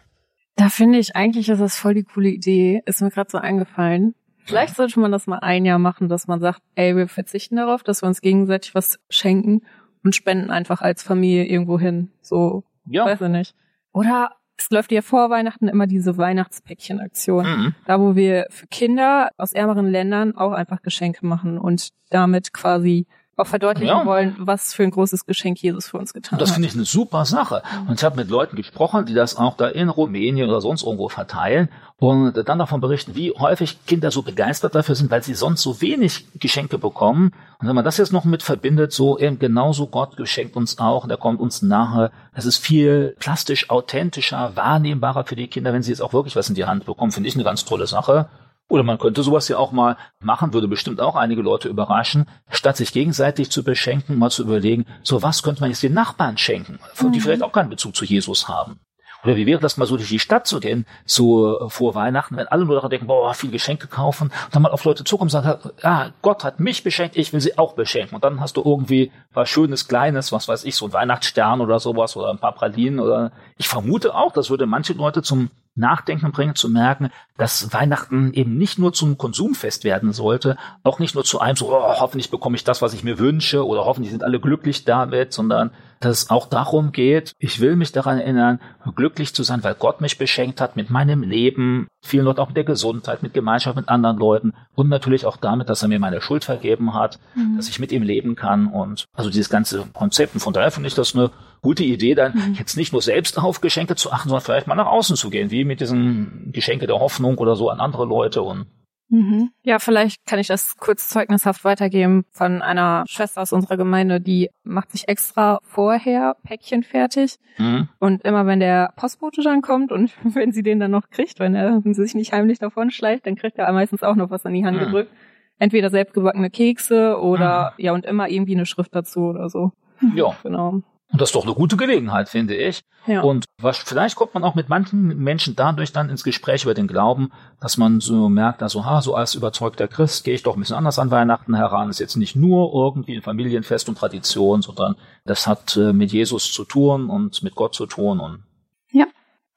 [0.55, 2.83] Da finde ich eigentlich, ist das voll die coole Idee.
[2.85, 4.15] Ist mir gerade so eingefallen.
[4.45, 7.83] Vielleicht sollte man das mal ein Jahr machen, dass man sagt, ey, wir verzichten darauf,
[7.83, 9.61] dass wir uns gegenseitig was schenken
[10.03, 12.11] und spenden einfach als Familie irgendwo hin.
[12.21, 13.05] So, ja.
[13.05, 13.55] weiß ich nicht.
[13.93, 17.45] Oder es läuft ja vor Weihnachten immer diese Weihnachtspäckchen-Aktion.
[17.45, 17.75] Mhm.
[17.85, 23.07] Da, wo wir für Kinder aus ärmeren Ländern auch einfach Geschenke machen und damit quasi
[23.41, 24.05] auch verdeutlichen ja.
[24.05, 26.41] wollen, was für ein großes Geschenk Jesus für uns getan hat.
[26.41, 27.63] Das finde ich eine super Sache.
[27.87, 31.09] Und ich habe mit Leuten gesprochen, die das auch da in Rumänien oder sonst irgendwo
[31.09, 35.61] verteilen und dann davon berichten, wie häufig Kinder so begeistert dafür sind, weil sie sonst
[35.61, 37.31] so wenig Geschenke bekommen.
[37.59, 41.07] Und wenn man das jetzt noch mit verbindet, so eben genauso Gott geschenkt uns auch,
[41.07, 42.11] der kommt uns nahe.
[42.33, 46.49] Das ist viel plastisch authentischer, wahrnehmbarer für die Kinder, wenn sie jetzt auch wirklich was
[46.49, 48.29] in die Hand bekommen, finde ich eine ganz tolle Sache.
[48.72, 52.78] Oder man könnte sowas ja auch mal machen, würde bestimmt auch einige Leute überraschen, statt
[52.78, 56.80] sich gegenseitig zu beschenken, mal zu überlegen, so was könnte man jetzt den Nachbarn schenken,
[57.01, 57.11] mhm.
[57.11, 58.80] die vielleicht auch keinen Bezug zu Jesus haben.
[59.26, 62.38] Oder wie wäre das mal so durch die Stadt zu gehen, so äh, vor Weihnachten,
[62.38, 65.28] wenn alle nur daran denken, boah, viel Geschenke kaufen, und dann mal auf Leute zukommen
[65.28, 68.15] und sagen, ja, Gott hat mich beschenkt, ich will sie auch beschenken.
[68.15, 71.80] Und dann hast du irgendwie was Schönes, Kleines, was weiß ich, so ein Weihnachtsstern oder
[71.82, 76.32] sowas oder ein paar Pralinen oder ich vermute auch, das würde manche Leute zum Nachdenken
[76.32, 81.24] bringen, zu merken, dass Weihnachten eben nicht nur zum Konsumfest werden sollte, auch nicht nur
[81.24, 84.24] zu einem so, oh, hoffentlich bekomme ich das, was ich mir wünsche oder hoffentlich sind
[84.24, 88.59] alle glücklich damit, sondern dass es auch darum geht, ich will mich daran erinnern,
[88.95, 92.57] glücklich zu sein, weil Gott mich beschenkt hat mit meinem Leben, vielen Leuten auch mit
[92.57, 96.22] der Gesundheit, mit Gemeinschaft mit anderen Leuten und natürlich auch damit, dass er mir meine
[96.22, 97.55] Schuld vergeben hat, mhm.
[97.55, 100.34] dass ich mit ihm leben kann und also dieses ganze Konzept.
[100.34, 101.30] Und von daher finde ich das eine
[101.62, 102.53] gute Idee, dann mhm.
[102.53, 105.51] jetzt nicht nur selbst auf Geschenke zu achten, sondern vielleicht mal nach außen zu gehen,
[105.51, 108.66] wie mit diesen Geschenke der Hoffnung oder so an andere Leute und
[109.12, 109.49] Mhm.
[109.62, 114.49] Ja, vielleicht kann ich das kurz zeugnishaft weitergeben von einer Schwester aus unserer Gemeinde, die
[114.64, 117.36] macht sich extra vorher Päckchen fertig.
[117.57, 117.89] Mhm.
[117.99, 121.55] Und immer wenn der Postbote dann kommt und wenn sie den dann noch kriegt, wenn
[121.55, 124.45] er wenn sie sich nicht heimlich davon schleicht, dann kriegt er meistens auch noch was
[124.45, 124.86] an die Hand mhm.
[124.86, 125.12] gedrückt.
[125.59, 127.84] Entweder selbstgebackene Kekse oder mhm.
[127.84, 129.74] ja und immer irgendwie eine Schrift dazu oder so.
[130.16, 130.38] Ja.
[130.41, 130.84] Genau.
[131.12, 132.84] Und das ist doch eine gute Gelegenheit, finde ich.
[133.05, 133.22] Ja.
[133.22, 136.88] Und was, vielleicht kommt man auch mit manchen Menschen dadurch dann ins Gespräch über den
[136.88, 140.59] Glauben, dass man so merkt, also, ha, so als überzeugter Christ gehe ich doch ein
[140.62, 141.89] bisschen anders an Weihnachten heran.
[141.89, 144.95] Ist jetzt nicht nur irgendwie ein Familienfest und Tradition, sondern
[145.26, 148.43] das hat äh, mit Jesus zu tun und mit Gott zu tun und.
[148.91, 149.05] Ja,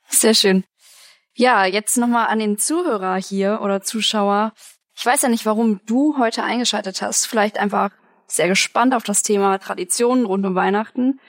[0.09, 0.65] sehr schön.
[1.37, 4.53] Ja, jetzt nochmal an den Zuhörer hier oder Zuschauer.
[4.97, 7.27] Ich weiß ja nicht, warum du heute eingeschaltet hast.
[7.27, 7.91] Vielleicht einfach
[8.27, 11.21] sehr gespannt auf das Thema Traditionen rund um Weihnachten.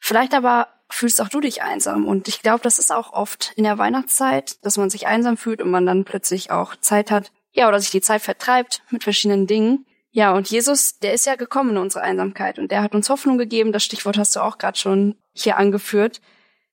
[0.00, 2.06] Vielleicht aber fühlst auch du dich einsam.
[2.06, 5.62] Und ich glaube, das ist auch oft in der Weihnachtszeit, dass man sich einsam fühlt
[5.62, 9.46] und man dann plötzlich auch Zeit hat, ja, oder sich die Zeit vertreibt mit verschiedenen
[9.46, 9.86] Dingen.
[10.12, 13.38] Ja, und Jesus, der ist ja gekommen in unsere Einsamkeit und der hat uns Hoffnung
[13.38, 13.72] gegeben.
[13.72, 16.20] Das Stichwort hast du auch gerade schon hier angeführt.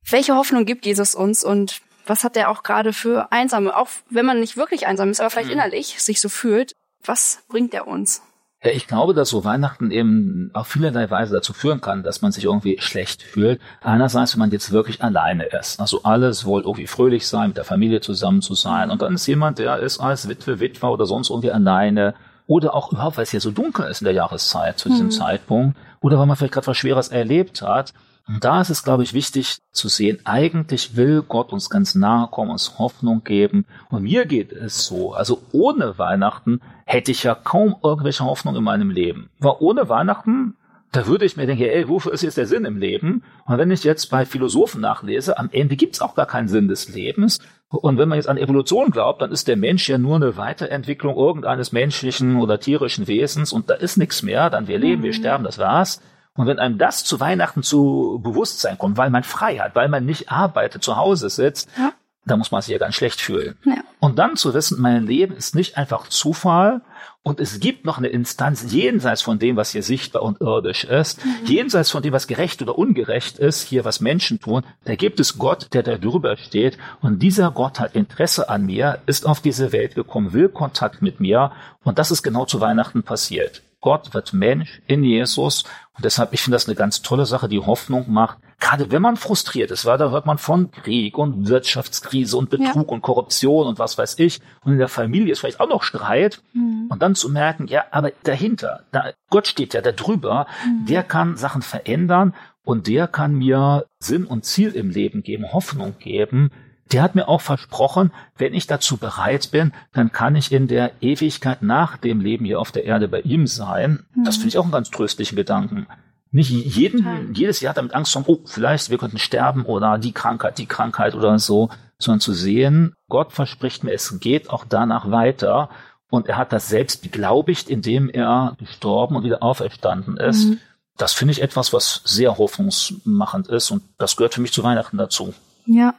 [0.10, 4.26] Welche Hoffnung gibt Jesus uns und was hat er auch gerade für Einsame, auch wenn
[4.26, 5.54] man nicht wirklich einsam ist, aber vielleicht mhm.
[5.54, 8.22] innerlich sich so fühlt, was bringt er uns?
[8.64, 12.32] Ja, ich glaube, dass so Weihnachten eben auf vielerlei Weise dazu führen kann, dass man
[12.32, 13.62] sich irgendwie schlecht fühlt.
[13.82, 15.80] Einerseits, wenn man jetzt wirklich alleine ist.
[15.80, 18.90] Also alles wohl irgendwie fröhlich sein, mit der Familie zusammen zu sein.
[18.90, 22.16] Und dann ist jemand, der ist als Witwe, Witwer oder sonst irgendwie alleine.
[22.48, 25.12] Oder auch überhaupt, weil es hier so dunkel ist in der Jahreszeit zu diesem mhm.
[25.12, 25.78] Zeitpunkt.
[26.02, 27.94] Oder weil man vielleicht gerade was Schweres erlebt hat.
[28.28, 32.28] Und da ist es, glaube ich, wichtig zu sehen, eigentlich will Gott uns ganz nahe
[32.28, 33.66] kommen, uns Hoffnung geben.
[33.90, 35.14] Und mir geht es so.
[35.14, 39.30] Also ohne Weihnachten hätte ich ja kaum irgendwelche Hoffnung in meinem Leben.
[39.40, 40.56] Weil ohne Weihnachten
[40.92, 43.24] da würde ich mir denken, ey, wofür ist jetzt der Sinn im Leben?
[43.46, 46.88] Und wenn ich jetzt bei Philosophen nachlese, am Ende gibt's auch gar keinen Sinn des
[46.88, 47.40] Lebens.
[47.70, 51.16] Und wenn man jetzt an Evolution glaubt, dann ist der Mensch ja nur eine Weiterentwicklung
[51.18, 55.16] irgendeines menschlichen oder tierischen Wesens und da ist nichts mehr, dann wir leben, wir mhm.
[55.16, 56.02] sterben, das war's.
[56.38, 60.06] Und wenn einem das zu Weihnachten zu Bewusstsein kommt, weil man frei hat, weil man
[60.06, 61.92] nicht arbeitet, zu Hause sitzt, ja.
[62.26, 63.58] da muss man sich ja ganz schlecht fühlen.
[63.66, 63.78] Ja.
[64.00, 66.82] Und dann zu wissen, mein Leben ist nicht einfach Zufall
[67.24, 71.26] und es gibt noch eine Instanz jenseits von dem, was hier sichtbar und irdisch ist,
[71.26, 71.46] mhm.
[71.46, 75.38] jenseits von dem, was gerecht oder ungerecht ist, hier was Menschen tun, da gibt es
[75.38, 79.72] Gott, der da drüber steht und dieser Gott hat Interesse an mir, ist auf diese
[79.72, 81.52] Welt gekommen, will Kontakt mit mir
[81.84, 83.62] und das ist genau zu Weihnachten passiert.
[83.82, 85.64] Gott wird Mensch in Jesus.
[85.98, 89.18] Und deshalb, ich finde das eine ganz tolle Sache, die Hoffnung macht, gerade wenn man
[89.18, 92.94] frustriert ist, weil da hört man von Krieg und Wirtschaftskrise und Betrug ja.
[92.94, 94.40] und Korruption und was weiß ich.
[94.64, 96.44] Und in der Familie ist vielleicht auch noch Streit.
[96.54, 96.86] Mhm.
[96.90, 100.86] Und dann zu merken, ja, aber dahinter, da, Gott steht ja da drüber, mhm.
[100.86, 105.96] der kann Sachen verändern und der kann mir Sinn und Ziel im Leben geben, Hoffnung
[105.98, 106.52] geben
[106.92, 110.92] der hat mir auch versprochen, wenn ich dazu bereit bin, dann kann ich in der
[111.02, 114.06] Ewigkeit nach dem Leben hier auf der Erde bei ihm sein.
[114.16, 114.24] Mhm.
[114.24, 115.88] Das finde ich auch einen ganz tröstlichen Gedanken.
[116.32, 120.58] Nicht jeden, jedes Jahr damit Angst haben, oh, vielleicht wir könnten sterben oder die Krankheit,
[120.58, 121.70] die Krankheit oder so,
[122.00, 125.70] sondern zu sehen, Gott verspricht mir, es geht auch danach weiter.
[126.10, 130.46] Und er hat das selbst beglaubigt, indem er gestorben und wieder auferstanden ist.
[130.46, 130.60] Mhm.
[130.96, 134.98] Das finde ich etwas, was sehr hoffnungsmachend ist und das gehört für mich zu Weihnachten
[134.98, 135.34] dazu.
[135.66, 135.94] Ja,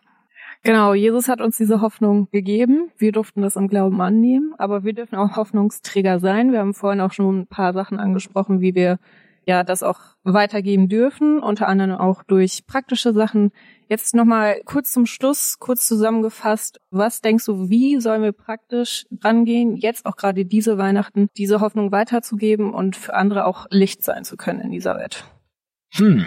[0.65, 2.91] Genau, Jesus hat uns diese Hoffnung gegeben.
[2.99, 6.53] Wir durften das im Glauben annehmen, aber wir dürfen auch Hoffnungsträger sein.
[6.53, 8.99] Wir haben vorhin auch schon ein paar Sachen angesprochen, wie wir
[9.49, 13.51] ja das auch weitergeben dürfen, unter anderem auch durch praktische Sachen.
[13.89, 16.81] Jetzt nochmal kurz zum Schluss, kurz zusammengefasst.
[16.91, 21.93] Was denkst du, wie sollen wir praktisch rangehen, jetzt auch gerade diese Weihnachten, diese Hoffnung
[21.93, 25.25] weiterzugeben und für andere auch Licht sein zu können in dieser Welt?
[25.95, 26.27] Hm,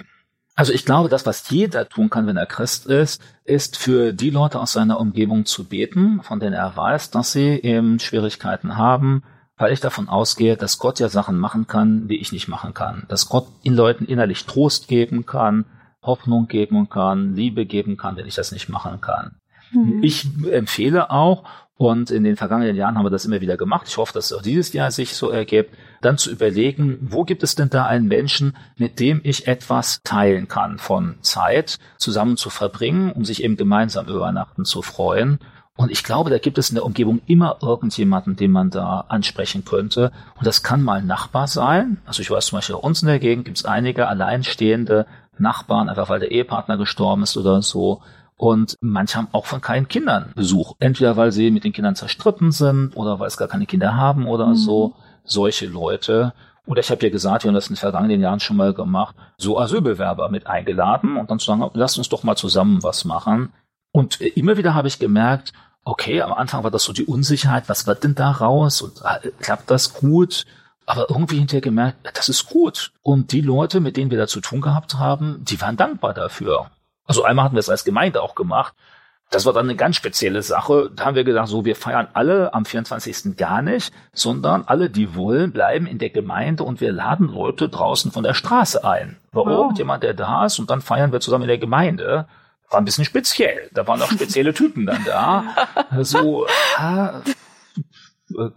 [0.62, 4.30] also ich glaube, das, was jeder tun kann, wenn er Christ ist, ist für die
[4.30, 9.24] Leute aus seiner Umgebung zu beten, von denen er weiß, dass sie eben Schwierigkeiten haben,
[9.58, 13.08] weil ich davon ausgehe, dass Gott ja Sachen machen kann, die ich nicht machen kann.
[13.08, 15.66] Dass Gott den Leuten innerlich Trost geben kann,
[16.04, 19.41] Hoffnung geben kann, Liebe geben kann, wenn ich das nicht machen kann.
[19.72, 20.04] Mhm.
[20.04, 21.44] Ich empfehle auch,
[21.82, 23.88] und in den vergangenen Jahren haben wir das immer wieder gemacht.
[23.88, 27.42] Ich hoffe, dass es auch dieses Jahr sich so ergibt, dann zu überlegen, wo gibt
[27.42, 32.52] es denn da einen Menschen, mit dem ich etwas teilen kann von Zeit zusammen zu
[32.52, 35.40] verbringen, um sich eben gemeinsam über Weihnachten zu freuen.
[35.76, 39.66] Und ich glaube, da gibt es in der Umgebung immer irgendjemanden, den man da ansprechen
[39.66, 40.12] könnte.
[40.38, 42.00] Und das kann mal ein Nachbar sein.
[42.06, 45.08] Also ich weiß zum Beispiel bei uns in der Gegend gibt es einige alleinstehende
[45.40, 48.04] Nachbarn, einfach weil der Ehepartner gestorben ist oder so.
[48.42, 50.74] Und manche haben auch von keinen Kindern Besuch.
[50.80, 54.26] Entweder weil sie mit den Kindern zerstritten sind oder weil es gar keine Kinder haben
[54.26, 54.56] oder mhm.
[54.56, 54.96] so.
[55.24, 56.34] Solche Leute.
[56.66, 59.16] Oder ich habe ja gesagt, wir haben das in den vergangenen Jahren schon mal gemacht,
[59.38, 63.54] so Asylbewerber mit eingeladen und dann zu sagen, lasst uns doch mal zusammen was machen.
[63.92, 65.54] Und immer wieder habe ich gemerkt,
[65.86, 69.30] okay, am Anfang war das so die Unsicherheit, was wird denn da raus und äh,
[69.40, 70.48] klappt das gut?
[70.88, 72.92] Aber irgendwie hinterher gemerkt, das ist gut.
[73.04, 76.72] Und die Leute, mit denen wir da zu tun gehabt haben, die waren dankbar dafür.
[77.06, 78.74] Also einmal hatten wir es als Gemeinde auch gemacht.
[79.32, 80.92] Das war dann eine ganz spezielle Sache.
[80.94, 83.38] Da haben wir gedacht, so, wir feiern alle am 24.
[83.38, 88.12] gar nicht, sondern alle, die wollen, bleiben in der Gemeinde und wir laden Leute draußen
[88.12, 89.18] von der Straße ein.
[89.32, 89.50] War oh.
[89.50, 92.28] irgendjemand, der da ist und dann feiern wir zusammen in der Gemeinde.
[92.70, 93.70] War ein bisschen speziell.
[93.74, 95.46] Da waren auch spezielle Typen dann da.
[96.02, 97.22] So, äh,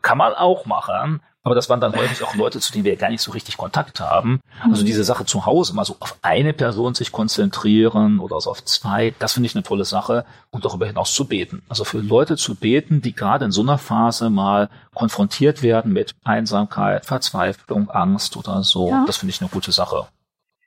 [0.02, 1.20] kann man auch machen.
[1.44, 4.00] Aber das waren dann häufig auch Leute, zu denen wir gar nicht so richtig Kontakt
[4.00, 4.40] haben.
[4.62, 4.86] Also mhm.
[4.86, 9.14] diese Sache zu Hause mal so auf eine Person sich konzentrieren oder so auf zwei,
[9.18, 11.62] das finde ich eine tolle Sache und darüber hinaus zu beten.
[11.68, 16.14] Also für Leute zu beten, die gerade in so einer Phase mal konfrontiert werden mit
[16.24, 19.04] Einsamkeit, Verzweiflung, Angst oder so, ja.
[19.06, 20.06] das finde ich eine gute Sache.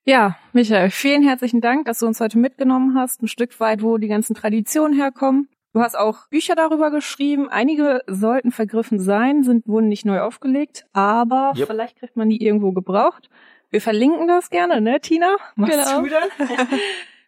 [0.05, 3.97] Ja, Michael, vielen herzlichen Dank, dass du uns heute mitgenommen hast, ein Stück weit, wo
[3.97, 5.49] die ganzen Traditionen herkommen.
[5.74, 7.49] Du hast auch Bücher darüber geschrieben.
[7.49, 11.68] Einige sollten vergriffen sein, sind wurden nicht neu aufgelegt, aber yep.
[11.68, 13.30] vielleicht kriegt man die irgendwo gebraucht.
[13.70, 15.36] Wir verlinken das gerne, ne, Tina?
[15.55, 16.01] Machst genau.
[16.01, 16.47] du dann?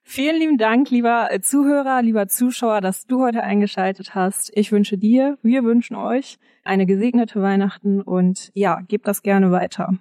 [0.03, 4.51] Vielen lieben Dank, lieber Zuhörer, lieber Zuschauer, dass du heute eingeschaltet hast.
[4.55, 9.99] Ich wünsche dir, wir wünschen euch eine gesegnete Weihnachten und ja, gebt das gerne weiter.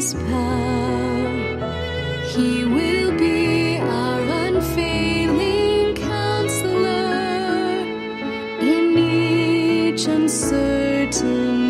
[0.00, 1.28] His power.
[2.32, 7.84] He will be our unfailing counselor
[8.62, 11.69] in each uncertain.